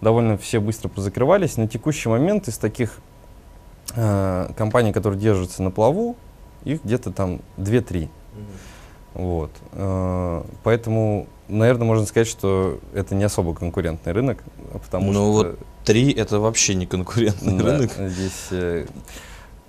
довольно 0.00 0.36
все 0.36 0.60
быстро 0.60 0.88
позакрывались. 0.88 1.56
На 1.56 1.68
текущий 1.68 2.08
момент 2.08 2.48
из 2.48 2.58
таких 2.58 2.98
э, 3.94 4.48
компаний, 4.56 4.92
которые 4.92 5.20
держатся 5.20 5.62
на 5.62 5.70
плаву, 5.70 6.16
их 6.64 6.84
где-то 6.84 7.12
там 7.12 7.40
2-3. 7.58 7.84
Mm-hmm. 7.92 8.08
Вот. 9.14 9.50
Э, 9.72 10.42
поэтому, 10.62 11.26
наверное, 11.48 11.86
можно 11.86 12.04
сказать, 12.06 12.28
что 12.28 12.80
это 12.92 13.14
не 13.14 13.24
особо 13.24 13.54
конкурентный 13.54 14.12
рынок, 14.12 14.42
потому 14.72 15.12
ну, 15.12 15.12
что... 15.12 15.32
вот 15.32 15.58
три 15.84 16.12
это 16.12 16.38
вообще 16.38 16.74
не 16.74 16.86
конкурентный 16.86 17.58
да, 17.58 17.64
рынок. 17.64 17.92
Здесь, 17.92 18.48
э, 18.50 18.86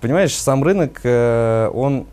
понимаешь, 0.00 0.34
сам 0.34 0.62
рынок, 0.62 1.00
э, 1.02 1.70
он 1.72 2.06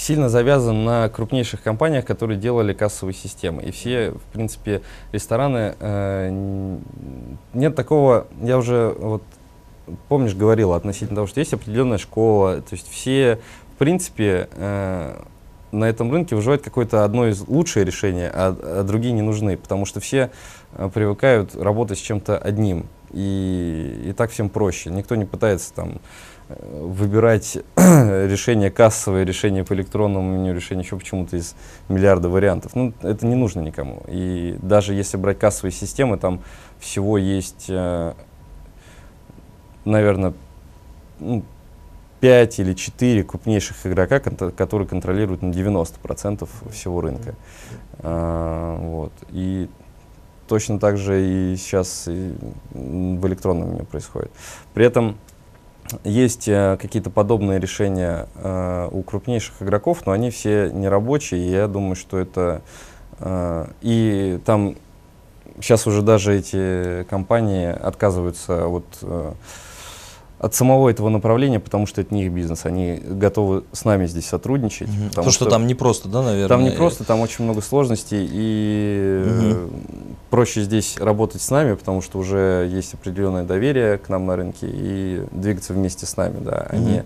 сильно 0.00 0.30
завязан 0.30 0.84
на 0.84 1.08
крупнейших 1.10 1.62
компаниях, 1.62 2.06
которые 2.06 2.38
делали 2.38 2.72
кассовые 2.72 3.14
системы. 3.14 3.62
И 3.62 3.70
все, 3.70 4.12
в 4.12 4.32
принципе, 4.32 4.80
рестораны, 5.12 5.74
э, 5.78 6.78
нет 7.52 7.76
такого, 7.76 8.26
я 8.40 8.56
уже 8.56 8.94
вот 8.98 9.22
помнишь, 10.08 10.34
говорил 10.34 10.72
относительно 10.72 11.16
того, 11.16 11.26
что 11.26 11.40
есть 11.40 11.52
определенная 11.52 11.98
школа, 11.98 12.62
то 12.62 12.72
есть 12.74 12.88
все, 12.90 13.40
в 13.74 13.78
принципе, 13.78 14.48
э, 14.52 15.22
на 15.72 15.84
этом 15.84 16.10
рынке 16.10 16.34
выживает 16.34 16.62
какое-то 16.62 17.04
одно 17.04 17.28
из 17.28 17.46
лучших 17.46 17.84
решений, 17.84 18.24
а, 18.24 18.56
а 18.58 18.82
другие 18.84 19.12
не 19.12 19.22
нужны, 19.22 19.56
потому 19.56 19.84
что 19.84 20.00
все 20.00 20.30
э, 20.72 20.88
привыкают 20.92 21.54
работать 21.54 21.98
с 21.98 22.02
чем-то 22.02 22.38
одним, 22.38 22.86
и, 23.12 24.04
и 24.06 24.12
так 24.12 24.30
всем 24.30 24.48
проще. 24.48 24.90
Никто 24.90 25.14
не 25.14 25.24
пытается 25.24 25.74
там 25.74 26.00
выбирать 26.58 27.58
решение 27.76 28.70
кассовое, 28.70 29.24
решение 29.24 29.64
по 29.64 29.74
электронному 29.74 30.38
меню, 30.38 30.54
решение 30.54 30.84
еще 30.84 30.96
почему-то 30.96 31.36
из 31.36 31.54
миллиарда 31.88 32.28
вариантов. 32.28 32.74
Ну, 32.74 32.92
это 33.02 33.26
не 33.26 33.34
нужно 33.34 33.60
никому. 33.60 34.02
И 34.08 34.56
даже 34.62 34.94
если 34.94 35.16
брать 35.16 35.38
кассовые 35.38 35.72
системы, 35.72 36.18
там 36.18 36.42
всего 36.78 37.18
есть, 37.18 37.66
э, 37.68 38.14
наверное, 39.84 40.34
ну, 41.18 41.44
5 42.20 42.58
или 42.60 42.74
4 42.74 43.24
крупнейших 43.24 43.86
игрока, 43.86 44.20
которые 44.20 44.86
контролируют 44.86 45.42
на 45.42 45.50
90% 45.50 46.48
всего 46.70 47.00
рынка. 47.00 47.34
А, 47.98 48.76
вот. 48.78 49.12
И 49.30 49.68
точно 50.48 50.78
так 50.78 50.98
же 50.98 51.24
и 51.24 51.56
сейчас 51.56 52.08
и 52.08 52.34
в 52.72 53.26
электронном 53.26 53.72
меню 53.72 53.84
происходит. 53.84 54.30
При 54.74 54.84
этом 54.84 55.16
есть 56.04 56.48
э, 56.48 56.76
какие-то 56.80 57.10
подобные 57.10 57.58
решения 57.58 58.28
э, 58.34 58.88
у 58.90 59.02
крупнейших 59.02 59.62
игроков, 59.62 60.06
но 60.06 60.12
они 60.12 60.30
все 60.30 60.70
не 60.72 60.88
рабочие, 60.88 61.40
и 61.40 61.50
я 61.50 61.66
думаю, 61.66 61.96
что 61.96 62.18
это... 62.18 62.62
Э, 63.18 63.66
и 63.80 64.40
там 64.44 64.76
сейчас 65.60 65.86
уже 65.86 66.02
даже 66.02 66.36
эти 66.36 67.04
компании 67.08 67.68
отказываются 67.68 68.66
от... 68.66 68.84
От 70.38 70.54
самого 70.54 70.88
этого 70.88 71.10
направления, 71.10 71.60
потому 71.60 71.84
что 71.84 72.00
это 72.00 72.14
не 72.14 72.24
их 72.24 72.32
бизнес. 72.32 72.64
Они 72.64 72.96
готовы 72.96 73.64
с 73.72 73.84
нами 73.84 74.06
здесь 74.06 74.24
сотрудничать. 74.24 74.88
Угу. 74.88 74.94
Потому, 74.96 75.08
потому 75.10 75.30
что, 75.32 75.44
что 75.44 75.50
там 75.50 75.66
не 75.66 75.74
просто, 75.74 76.08
да, 76.08 76.22
наверное? 76.22 76.48
Там 76.48 76.64
не 76.64 76.70
просто, 76.70 77.04
там 77.04 77.20
очень 77.20 77.44
много 77.44 77.60
сложностей, 77.60 78.26
и 78.32 79.52
угу. 79.52 80.09
Проще 80.30 80.62
здесь 80.62 80.96
работать 80.98 81.42
с 81.42 81.50
нами, 81.50 81.74
потому 81.74 82.00
что 82.00 82.18
уже 82.18 82.68
есть 82.70 82.94
определенное 82.94 83.44
доверие 83.44 83.98
к 83.98 84.08
нам 84.08 84.26
на 84.26 84.36
рынке 84.36 84.68
и 84.70 85.24
двигаться 85.32 85.74
вместе 85.74 86.06
с 86.06 86.16
нами, 86.16 86.42
да, 86.42 86.66
а, 86.70 86.76
не, 86.76 87.04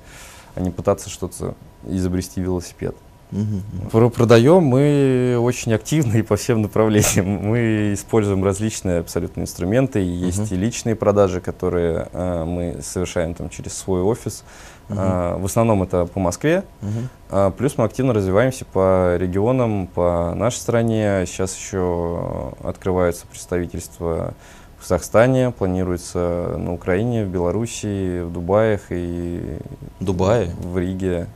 а 0.55 0.61
не 0.61 0.71
пытаться 0.71 1.11
что-то 1.11 1.55
изобрести 1.87 2.41
велосипед. 2.41 2.95
Угу. 3.33 4.11
Продаем 4.11 4.63
мы 4.63 5.37
очень 5.41 5.75
активно 5.75 6.19
и 6.19 6.23
по 6.23 6.37
всем 6.37 6.63
направлениям. 6.63 7.27
Мы 7.27 7.95
используем 7.95 8.45
различные 8.45 9.01
абсолютно 9.01 9.41
инструменты. 9.41 9.99
Есть 9.99 10.53
угу. 10.53 10.55
и 10.55 10.57
личные 10.57 10.95
продажи, 10.95 11.41
которые 11.41 12.09
э, 12.13 12.45
мы 12.45 12.79
совершаем 12.83 13.35
там, 13.35 13.49
через 13.51 13.73
свой 13.75 14.03
офис. 14.03 14.45
Угу. 14.89 14.99
Э, 14.99 15.37
в 15.39 15.45
основном 15.45 15.83
это 15.83 16.07
по 16.07 16.21
Москве. 16.21 16.65
Угу. 16.83 16.91
А, 17.31 17.51
плюс 17.51 17.79
мы 17.79 17.85
активно 17.85 18.13
развиваемся 18.13 18.65
по 18.65 19.17
регионам, 19.17 19.87
по 19.87 20.33
нашей 20.35 20.57
стране. 20.57 21.25
Сейчас 21.27 21.57
еще 21.57 22.53
открываются 22.63 23.27
представительства 23.27 24.35
в 24.79 24.83
Казахстане, 24.83 25.51
планируется 25.51 26.57
на 26.59 26.75
Украине, 26.75 27.25
в 27.25 27.29
Белоруссии, 27.29 28.23
в 28.23 28.33
Дубае 28.33 28.79
и 28.91 29.59
Дубае? 30.01 30.51
в 30.61 30.79
Риге. 30.79 31.29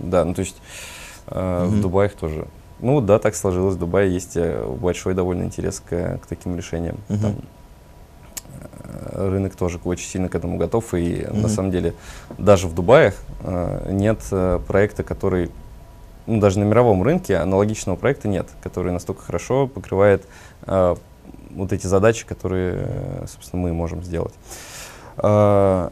Да, 0.00 0.24
ну 0.24 0.34
то 0.34 0.40
есть 0.40 0.56
Uh, 1.28 1.34
mm-hmm. 1.34 1.66
В 1.66 1.80
Дубае 1.82 2.08
тоже. 2.08 2.46
Ну 2.80 3.00
да, 3.00 3.18
так 3.18 3.34
сложилось. 3.34 3.74
В 3.74 3.78
Дубае 3.78 4.12
есть 4.12 4.36
э, 4.36 4.64
большой 4.80 5.14
довольно 5.14 5.42
интерес 5.42 5.80
к, 5.80 6.18
к 6.18 6.26
таким 6.26 6.56
решениям. 6.56 6.96
Mm-hmm. 7.08 7.20
Там, 7.20 7.34
рынок 9.12 9.56
тоже 9.56 9.78
очень 9.84 10.08
сильно 10.08 10.28
к 10.28 10.34
этому 10.34 10.56
готов. 10.56 10.94
И 10.94 10.98
mm-hmm. 10.98 11.40
на 11.40 11.48
самом 11.48 11.70
деле 11.70 11.94
даже 12.36 12.66
в 12.66 12.74
Дубае 12.74 13.14
э, 13.42 13.90
нет 13.92 14.20
э, 14.30 14.60
проекта, 14.66 15.02
который, 15.02 15.50
ну 16.26 16.40
даже 16.40 16.58
на 16.58 16.64
мировом 16.64 17.02
рынке 17.02 17.36
аналогичного 17.36 17.96
проекта 17.96 18.28
нет, 18.28 18.48
который 18.62 18.92
настолько 18.92 19.22
хорошо 19.22 19.66
покрывает 19.66 20.24
э, 20.66 20.96
вот 21.50 21.72
эти 21.72 21.86
задачи, 21.86 22.26
которые, 22.26 23.26
собственно, 23.26 23.62
мы 23.62 23.72
можем 23.72 24.02
сделать. 24.02 24.34
Э, 25.18 25.90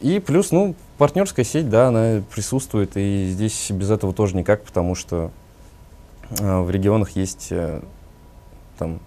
и 0.00 0.18
плюс, 0.18 0.50
ну, 0.50 0.74
партнерская 0.98 1.44
сеть, 1.44 1.70
да, 1.70 1.88
она 1.88 2.22
присутствует, 2.34 2.96
и 2.96 3.28
здесь 3.30 3.70
без 3.70 3.90
этого 3.90 4.12
тоже 4.12 4.36
никак, 4.36 4.64
потому 4.64 4.96
что 4.96 5.30
э, 6.40 6.60
в 6.60 6.70
регионах 6.70 7.10
есть 7.10 7.48
э, 7.50 7.80
там, 8.78 8.98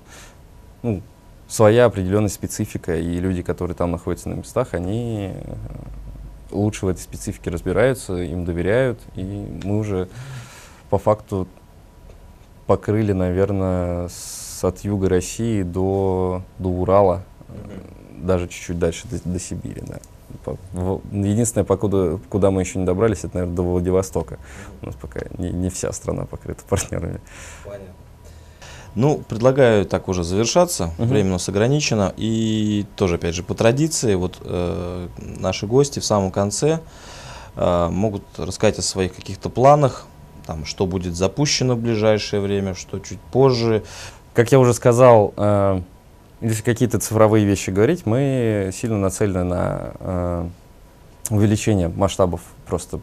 ну, 0.84 1.01
своя 1.47 1.86
определенная 1.86 2.29
специфика, 2.29 2.95
и 2.95 3.19
люди, 3.19 3.41
которые 3.41 3.75
там 3.75 3.91
находятся 3.91 4.29
на 4.29 4.36
местах, 4.36 4.73
они 4.73 5.31
э, 5.34 5.55
лучше 6.51 6.86
в 6.86 6.89
этой 6.89 7.01
специфике 7.01 7.49
разбираются, 7.49 8.15
им 8.17 8.45
доверяют, 8.45 8.99
и 9.15 9.23
мы 9.63 9.79
уже 9.79 10.10
по 10.89 10.97
факту 10.97 11.47
покрыли, 12.65 13.12
наверное, 13.12 14.08
с, 14.08 14.63
от 14.63 14.79
юга 14.79 15.10
России 15.10 15.62
до, 15.62 16.41
до 16.58 16.69
Урала, 16.69 17.23
mm-hmm. 17.47 18.25
даже 18.25 18.47
чуть-чуть 18.47 18.79
дальше, 18.79 19.08
до, 19.08 19.19
до 19.23 19.39
Сибири, 19.39 19.81
да. 19.86 19.99
Единственное, 21.12 21.65
покуда, 21.65 22.19
куда 22.29 22.51
мы 22.51 22.62
еще 22.62 22.79
не 22.79 22.86
добрались, 22.86 23.19
это, 23.19 23.36
наверное, 23.36 23.55
до 23.55 23.63
Владивостока. 23.63 24.38
У 24.81 24.88
нас 24.88 24.95
пока 24.95 25.21
не, 25.38 25.51
не 25.51 25.69
вся 25.69 25.91
страна 25.91 26.25
покрыта 26.25 26.63
партнерами. 26.67 27.21
Понятно. 27.63 27.88
Ну, 28.95 29.21
предлагаю 29.27 29.86
так 29.86 30.08
уже 30.08 30.23
завершаться. 30.23 30.91
Угу. 30.97 31.08
Время 31.08 31.29
у 31.29 31.34
нас 31.34 31.49
ограничено. 31.49 32.13
И 32.15 32.86
тоже, 32.95 33.15
опять 33.15 33.36
же, 33.36 33.43
по 33.43 33.53
традиции, 33.53 34.15
вот 34.15 34.38
э, 34.41 35.08
наши 35.17 35.67
гости 35.67 35.99
в 35.99 36.05
самом 36.05 36.31
конце 36.31 36.79
э, 37.55 37.89
могут 37.89 38.23
рассказать 38.38 38.79
о 38.79 38.81
своих 38.81 39.13
каких-то 39.13 39.49
планах, 39.49 40.05
там, 40.45 40.65
что 40.65 40.86
будет 40.86 41.15
запущено 41.15 41.75
в 41.75 41.79
ближайшее 41.79 42.41
время, 42.41 42.73
что 42.73 42.99
чуть 42.99 43.19
позже. 43.19 43.84
Как 44.34 44.51
я 44.51 44.60
уже 44.60 44.73
сказал, 44.73 45.34
э, 45.36 45.81
если 46.39 46.63
какие-то 46.63 46.99
цифровые 46.99 47.45
вещи 47.45 47.71
говорить, 47.71 48.05
мы 48.05 48.71
сильно 48.73 48.97
нацелены 48.97 49.43
на 49.43 49.91
э, 49.99 50.47
увеличение 51.31 51.89
масштабов 51.89 52.41
просто 52.65 52.99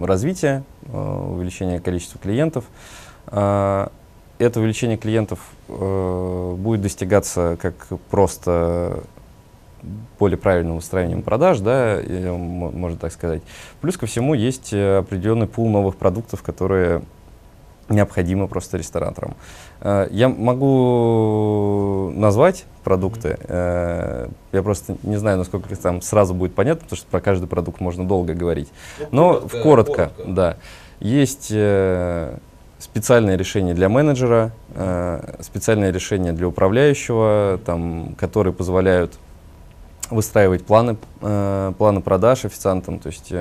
развития, 0.00 0.64
э, 0.86 1.26
увеличение 1.30 1.80
количества 1.80 2.20
клиентов. 2.20 2.64
Э, 3.28 3.88
это 4.42 4.60
увеличение 4.60 4.96
клиентов 4.96 5.40
э, 5.68 6.54
будет 6.58 6.82
достигаться 6.82 7.58
как 7.60 7.74
просто 8.10 9.02
более 10.18 10.38
правильным 10.38 10.76
выстраиванием 10.76 11.22
продаж, 11.22 11.58
да, 11.58 12.00
можно 12.06 12.96
так 12.98 13.12
сказать. 13.12 13.42
Плюс 13.80 13.96
ко 13.96 14.06
всему 14.06 14.34
есть 14.34 14.72
определенный 14.72 15.48
пул 15.48 15.68
новых 15.68 15.96
продуктов, 15.96 16.42
которые 16.42 17.02
необходимо 17.88 18.46
просто 18.46 18.76
рестораторам. 18.78 19.34
Э, 19.80 20.08
я 20.10 20.28
могу 20.28 22.10
назвать 22.14 22.64
продукты, 22.84 23.38
э, 23.40 24.28
я 24.52 24.62
просто 24.62 24.96
не 25.02 25.16
знаю, 25.16 25.38
насколько 25.38 25.74
там 25.76 26.02
сразу 26.02 26.34
будет 26.34 26.54
понятно, 26.54 26.84
потому 26.84 26.96
что 26.96 27.06
про 27.08 27.20
каждый 27.20 27.46
продукт 27.46 27.80
можно 27.80 28.06
долго 28.06 28.34
говорить. 28.34 28.68
Ну, 28.98 29.06
Но 29.10 29.40
коротко, 29.40 29.62
коротко, 29.62 29.94
коротко. 29.94 30.24
да. 30.26 30.56
Есть 31.00 31.48
э, 31.50 32.38
специальное 32.82 33.36
решение 33.36 33.74
для 33.74 33.88
менеджера, 33.88 34.50
специальное 35.40 35.92
решение 35.92 36.32
для 36.32 36.48
управляющего, 36.48 37.60
там, 37.64 38.14
которые 38.18 38.52
позволяют 38.52 39.18
выстраивать 40.10 40.66
планы, 40.66 40.96
планы 41.20 42.00
продаж 42.00 42.44
официантам. 42.44 42.98
То 42.98 43.06
есть 43.06 43.32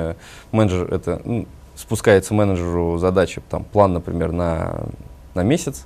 менеджер 0.52 0.94
это 0.94 1.22
ну, 1.26 1.48
спускается 1.76 2.34
менеджеру 2.34 2.98
задача, 2.98 3.42
там, 3.50 3.64
план, 3.64 3.94
например, 3.94 4.32
на, 4.32 4.86
на 5.34 5.42
месяц, 5.42 5.86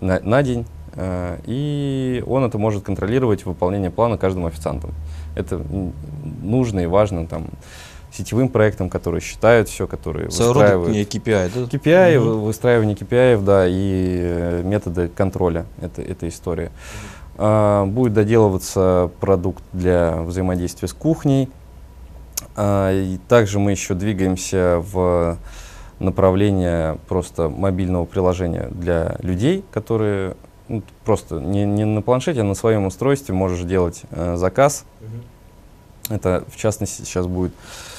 mm-hmm. 0.00 0.04
на, 0.06 0.20
на 0.20 0.42
день, 0.42 0.66
э, 0.94 1.38
и 1.46 2.24
он 2.26 2.44
это 2.44 2.58
может 2.58 2.84
контролировать, 2.84 3.46
выполнение 3.46 3.90
плана 3.90 4.18
каждым 4.18 4.46
официантом. 4.46 4.92
Это 5.36 5.62
нужно 6.42 6.80
и 6.80 6.86
важно 6.86 7.26
там, 7.26 7.46
сетевым 8.16 8.48
проектам, 8.48 8.88
которые 8.88 9.20
считают 9.20 9.68
все, 9.68 9.86
которые 9.86 10.30
Своего 10.30 10.52
выстраивают... 10.52 10.96
KPI, 10.96 11.50
да? 11.54 11.60
KPI, 11.62 12.14
mm-hmm. 12.14 12.44
выстраивание 12.44 12.96
KPI, 12.96 13.44
да, 13.44 13.66
и 13.66 14.18
э, 14.22 14.62
методы 14.64 15.08
контроля, 15.08 15.66
это, 15.80 16.00
эта 16.02 16.28
история. 16.28 16.70
Mm-hmm. 17.36 17.86
будет 17.86 18.12
доделываться 18.12 19.10
продукт 19.20 19.64
для 19.72 20.22
взаимодействия 20.22 20.86
с 20.86 20.92
кухней, 20.92 21.50
а, 22.56 22.92
и 22.92 23.18
также 23.28 23.58
мы 23.58 23.72
еще 23.72 23.94
двигаемся 23.94 24.80
в 24.92 25.36
направление 25.98 26.98
просто 27.08 27.48
мобильного 27.48 28.04
приложения 28.04 28.68
для 28.70 29.16
людей, 29.20 29.64
которые 29.72 30.36
ну, 30.68 30.82
просто 31.04 31.40
не, 31.40 31.64
не 31.64 31.84
на 31.84 32.02
планшете, 32.02 32.42
а 32.42 32.44
на 32.44 32.54
своем 32.54 32.86
устройстве 32.86 33.34
можешь 33.34 33.64
делать 33.64 34.02
э, 34.10 34.36
заказ. 34.36 34.84
Mm-hmm. 35.00 36.14
Это, 36.16 36.44
в 36.48 36.56
частности, 36.56 37.02
сейчас 37.02 37.26
будет 37.26 37.52
э, 37.52 37.93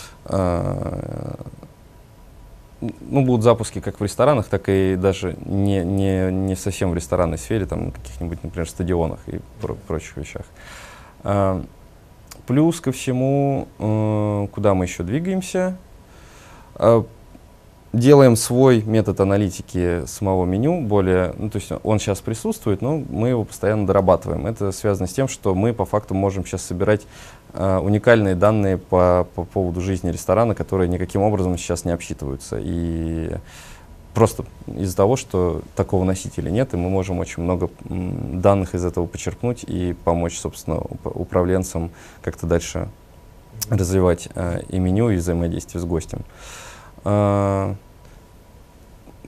ну, 2.81 3.21
будут 3.23 3.43
запуски 3.43 3.79
как 3.79 3.99
в 3.99 4.03
ресторанах, 4.03 4.47
так 4.47 4.63
и 4.67 4.95
даже 4.95 5.35
не, 5.45 5.83
не, 5.83 6.31
не 6.31 6.55
совсем 6.55 6.91
в 6.91 6.95
ресторанной 6.95 7.37
сфере, 7.37 7.65
там, 7.65 7.91
каких-нибудь, 7.91 8.43
например, 8.43 8.69
стадионах 8.69 9.19
и 9.27 9.39
про- 9.61 9.75
прочих 9.75 10.17
вещах. 10.17 10.43
А, 11.23 11.63
плюс 12.47 12.81
ко 12.81 12.91
всему, 12.91 13.67
э, 13.79 14.47
куда 14.51 14.73
мы 14.73 14.85
еще 14.85 15.03
двигаемся? 15.03 15.77
А, 16.75 17.05
делаем 17.93 18.35
свой 18.35 18.83
метод 18.83 19.19
аналитики 19.21 20.05
самого 20.05 20.45
меню, 20.45 20.81
более, 20.81 21.33
ну, 21.37 21.49
то 21.49 21.57
есть 21.57 21.71
он 21.83 21.99
сейчас 21.99 22.19
присутствует, 22.19 22.81
но 22.81 22.97
мы 23.09 23.29
его 23.29 23.45
постоянно 23.45 23.87
дорабатываем. 23.87 24.47
Это 24.47 24.71
связано 24.71 25.07
с 25.07 25.13
тем, 25.13 25.27
что 25.27 25.55
мы 25.55 25.73
по 25.73 25.85
факту 25.85 26.13
можем 26.13 26.45
сейчас 26.45 26.63
собирать 26.63 27.01
э, 27.44 27.44
уникальные 27.57 28.35
данные 28.35 28.77
по, 28.77 29.27
по 29.35 29.43
поводу 29.43 29.81
жизни 29.81 30.11
ресторана, 30.11 30.55
которые 30.55 30.89
никаким 30.89 31.21
образом 31.21 31.57
сейчас 31.57 31.85
не 31.85 31.91
обсчитываются. 31.91 32.57
И 32.59 33.31
просто 34.13 34.45
из-за 34.67 34.95
того, 34.95 35.15
что 35.15 35.61
такого 35.75 36.03
носителя 36.03 36.49
нет, 36.49 36.73
и 36.73 36.77
мы 36.77 36.89
можем 36.89 37.19
очень 37.19 37.43
много 37.43 37.69
данных 37.83 38.73
из 38.73 38.83
этого 38.83 39.05
почерпнуть 39.05 39.63
и 39.67 39.95
помочь, 40.03 40.37
собственно, 40.37 40.77
управленцам 41.03 41.91
как-то 42.23 42.47
дальше 42.47 42.89
развивать 43.69 44.29
э, 44.35 44.61
и 44.69 44.79
меню, 44.79 45.09
и 45.09 45.17
взаимодействие 45.17 45.81
с 45.81 45.85
гостем. 45.85 46.21
А, 47.03 47.75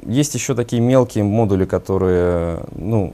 есть 0.04 0.34
еще 0.36 0.56
такие 0.56 0.82
мелкие 0.82 1.24
модули, 1.24 1.66
которые, 1.66 2.62
ну, 2.76 3.13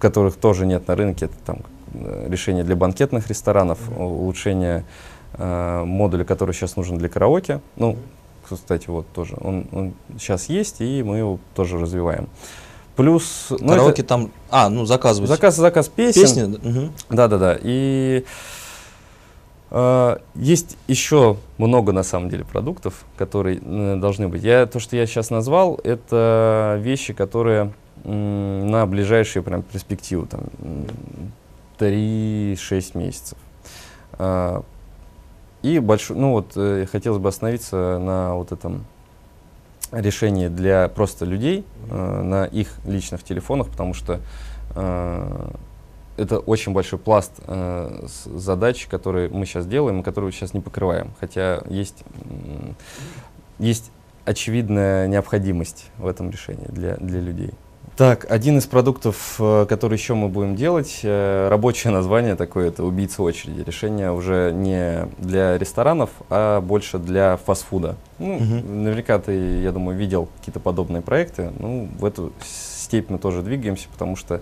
которых 0.00 0.36
тоже 0.36 0.66
нет 0.66 0.86
на 0.88 0.96
рынке. 0.96 1.26
Это 1.26 1.34
там 1.44 1.58
э, 1.94 2.26
решение 2.28 2.64
для 2.64 2.76
банкетных 2.76 3.28
ресторанов, 3.28 3.78
улучшение 3.96 4.84
э, 5.34 5.84
модуля, 5.84 6.24
который 6.24 6.52
сейчас 6.52 6.76
нужен 6.76 6.98
для 6.98 7.08
караоке. 7.08 7.60
Ну, 7.76 7.96
кстати, 8.48 8.88
вот 8.88 9.06
тоже. 9.14 9.36
Он, 9.40 9.66
он 9.72 9.94
сейчас 10.18 10.48
есть, 10.48 10.80
и 10.80 11.02
мы 11.02 11.18
его 11.18 11.38
тоже 11.54 11.78
развиваем. 11.78 12.28
Плюс... 12.96 13.46
Ну, 13.50 13.68
караоке 13.68 14.02
это, 14.02 14.08
там... 14.08 14.30
А, 14.50 14.68
ну, 14.68 14.84
заказывать. 14.84 15.30
Заказ, 15.30 15.56
заказ 15.56 15.88
песен. 15.88 16.22
Песни? 16.22 16.92
Да-да-да. 17.10 17.58
И... 17.62 18.24
Uh, 19.70 20.20
есть 20.36 20.76
еще 20.86 21.36
много, 21.58 21.90
на 21.90 22.04
самом 22.04 22.28
деле, 22.28 22.44
продуктов, 22.44 23.04
которые 23.16 23.58
uh, 23.58 23.98
должны 23.98 24.28
быть. 24.28 24.44
Я, 24.44 24.66
то, 24.66 24.78
что 24.78 24.94
я 24.94 25.04
сейчас 25.04 25.30
назвал, 25.30 25.80
это 25.82 26.78
вещи, 26.80 27.12
которые 27.12 27.72
на 28.04 28.86
ближайшие 28.86 29.42
прям 29.42 29.62
перспективу, 29.62 30.26
там, 30.26 30.42
3-6 31.78 32.98
месяцев. 32.98 33.38
И 35.62 35.78
большой, 35.78 36.16
ну 36.16 36.32
вот, 36.32 36.52
э, 36.56 36.86
хотелось 36.90 37.18
бы 37.18 37.28
остановиться 37.28 37.98
на 37.98 38.34
вот 38.34 38.52
этом 38.52 38.84
решении 39.92 40.48
для 40.48 40.88
просто 40.88 41.24
людей, 41.24 41.64
на 41.88 42.44
их 42.44 42.68
личных 42.84 43.22
телефонах, 43.22 43.68
потому 43.70 43.94
что 43.94 44.20
это 46.16 46.38
очень 46.38 46.72
большой 46.72 46.98
пласт 46.98 47.32
э, 47.46 48.06
задач, 48.26 48.86
которые 48.86 49.28
мы 49.28 49.46
сейчас 49.46 49.66
делаем 49.66 50.00
и 50.00 50.02
которые 50.02 50.32
сейчас 50.32 50.54
не 50.54 50.60
покрываем. 50.60 51.10
Хотя 51.18 51.62
есть, 51.68 52.04
есть 53.58 53.90
очевидная 54.24 55.08
необходимость 55.08 55.90
в 55.98 56.06
этом 56.06 56.30
решении 56.30 56.66
для, 56.68 56.96
для 56.96 57.20
людей. 57.20 57.50
Так, 57.96 58.26
один 58.28 58.58
из 58.58 58.66
продуктов, 58.66 59.36
э, 59.38 59.66
который 59.68 59.96
еще 59.96 60.14
мы 60.14 60.28
будем 60.28 60.56
делать, 60.56 61.00
э, 61.04 61.48
рабочее 61.48 61.92
название 61.92 62.34
такое, 62.34 62.68
это 62.68 62.82
«Убийца 62.82 63.22
очереди». 63.22 63.62
Решение 63.62 64.10
уже 64.10 64.50
не 64.52 65.06
для 65.18 65.56
ресторанов, 65.58 66.10
а 66.28 66.60
больше 66.60 66.98
для 66.98 67.36
фастфуда. 67.36 67.94
Ну, 68.18 68.34
угу. 68.34 68.44
Наверняка 68.44 69.20
ты, 69.20 69.60
я 69.60 69.70
думаю, 69.70 69.96
видел 69.96 70.28
какие-то 70.40 70.58
подобные 70.58 71.02
проекты. 71.02 71.52
Ну, 71.60 71.88
в 71.96 72.04
эту 72.04 72.32
степь 72.44 73.10
мы 73.10 73.18
тоже 73.18 73.42
двигаемся, 73.42 73.88
потому 73.92 74.16
что 74.16 74.40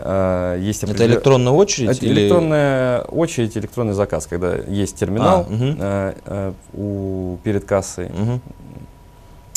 Uh, 0.00 0.60
есть 0.60 0.82
определен... 0.82 1.04
Это 1.04 1.14
электронная 1.14 1.52
очередь? 1.52 1.96
Это 1.96 2.06
или... 2.06 2.22
электронная 2.22 3.02
очередь, 3.02 3.56
электронный 3.56 3.92
заказ, 3.92 4.26
когда 4.26 4.56
есть 4.56 4.96
терминал 4.96 5.46
а, 5.48 5.52
угу. 5.52 5.64
uh, 5.64 6.16
uh, 6.26 6.54
у, 6.74 7.38
перед 7.44 7.64
кассой, 7.66 8.06
угу. 8.06 8.40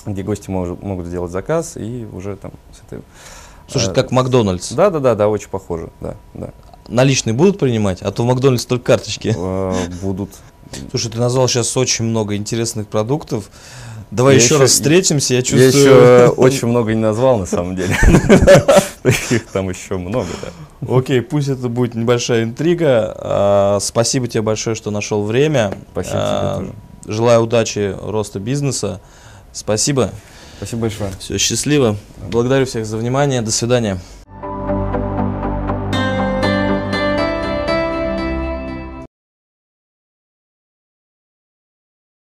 Где 0.05 0.23
гости 0.23 0.49
мож, 0.49 0.69
могут 0.81 1.07
сделать 1.07 1.31
заказ 1.31 1.77
и 1.77 2.07
уже 2.11 2.35
там 2.35 2.51
с 2.73 2.85
этой... 2.87 3.03
Слушай, 3.67 3.93
как 3.93 4.11
Макдональдс. 4.11 4.71
Да, 4.71 4.89
да, 4.89 4.99
да, 4.99 5.15
да, 5.15 5.29
очень 5.29 5.49
похоже, 5.49 5.89
да, 6.01 6.15
да. 6.33 6.49
Наличные 6.87 7.33
будут 7.33 7.59
принимать? 7.59 8.01
А 8.01 8.11
то 8.11 8.23
в 8.23 8.25
Макдональдс 8.25 8.65
только 8.65 8.85
карточки. 8.85 9.35
Будут. 10.01 10.31
Слушай, 10.89 11.11
ты 11.11 11.19
назвал 11.19 11.47
сейчас 11.47 11.75
очень 11.77 12.05
много 12.05 12.35
интересных 12.35 12.87
продуктов. 12.87 13.49
Давай 14.11 14.35
я 14.35 14.37
еще, 14.37 14.55
еще 14.55 14.63
раз 14.63 14.71
встретимся, 14.71 15.35
я 15.35 15.43
чувствую... 15.43 15.71
Я 15.71 16.23
еще 16.23 16.27
очень 16.37 16.67
много 16.67 16.95
не 16.95 17.01
назвал, 17.01 17.37
на 17.37 17.45
самом 17.45 17.75
деле. 17.75 17.95
Их 19.03 19.45
там 19.47 19.69
еще 19.69 19.97
много, 19.97 20.27
да. 20.41 20.95
Окей, 20.95 21.21
пусть 21.21 21.47
это 21.47 21.69
будет 21.69 21.95
небольшая 21.95 22.43
интрига. 22.43 23.15
А, 23.17 23.77
спасибо 23.81 24.27
тебе 24.27 24.41
большое, 24.41 24.75
что 24.75 24.91
нашел 24.91 25.23
время. 25.23 25.73
Спасибо 25.91 26.17
тебе 26.17 26.23
а, 26.23 26.57
тоже. 26.57 26.73
Желаю 27.05 27.41
удачи, 27.41 27.95
роста 28.01 28.39
бизнеса. 28.39 28.99
Спасибо. 29.53 30.11
Спасибо 30.57 30.81
большое. 30.81 31.11
Все, 31.19 31.37
счастливо. 31.37 31.95
Благодарю 32.29 32.65
всех 32.65 32.85
за 32.85 32.97
внимание. 32.97 33.41
До 33.41 33.51
свидания. 33.51 33.99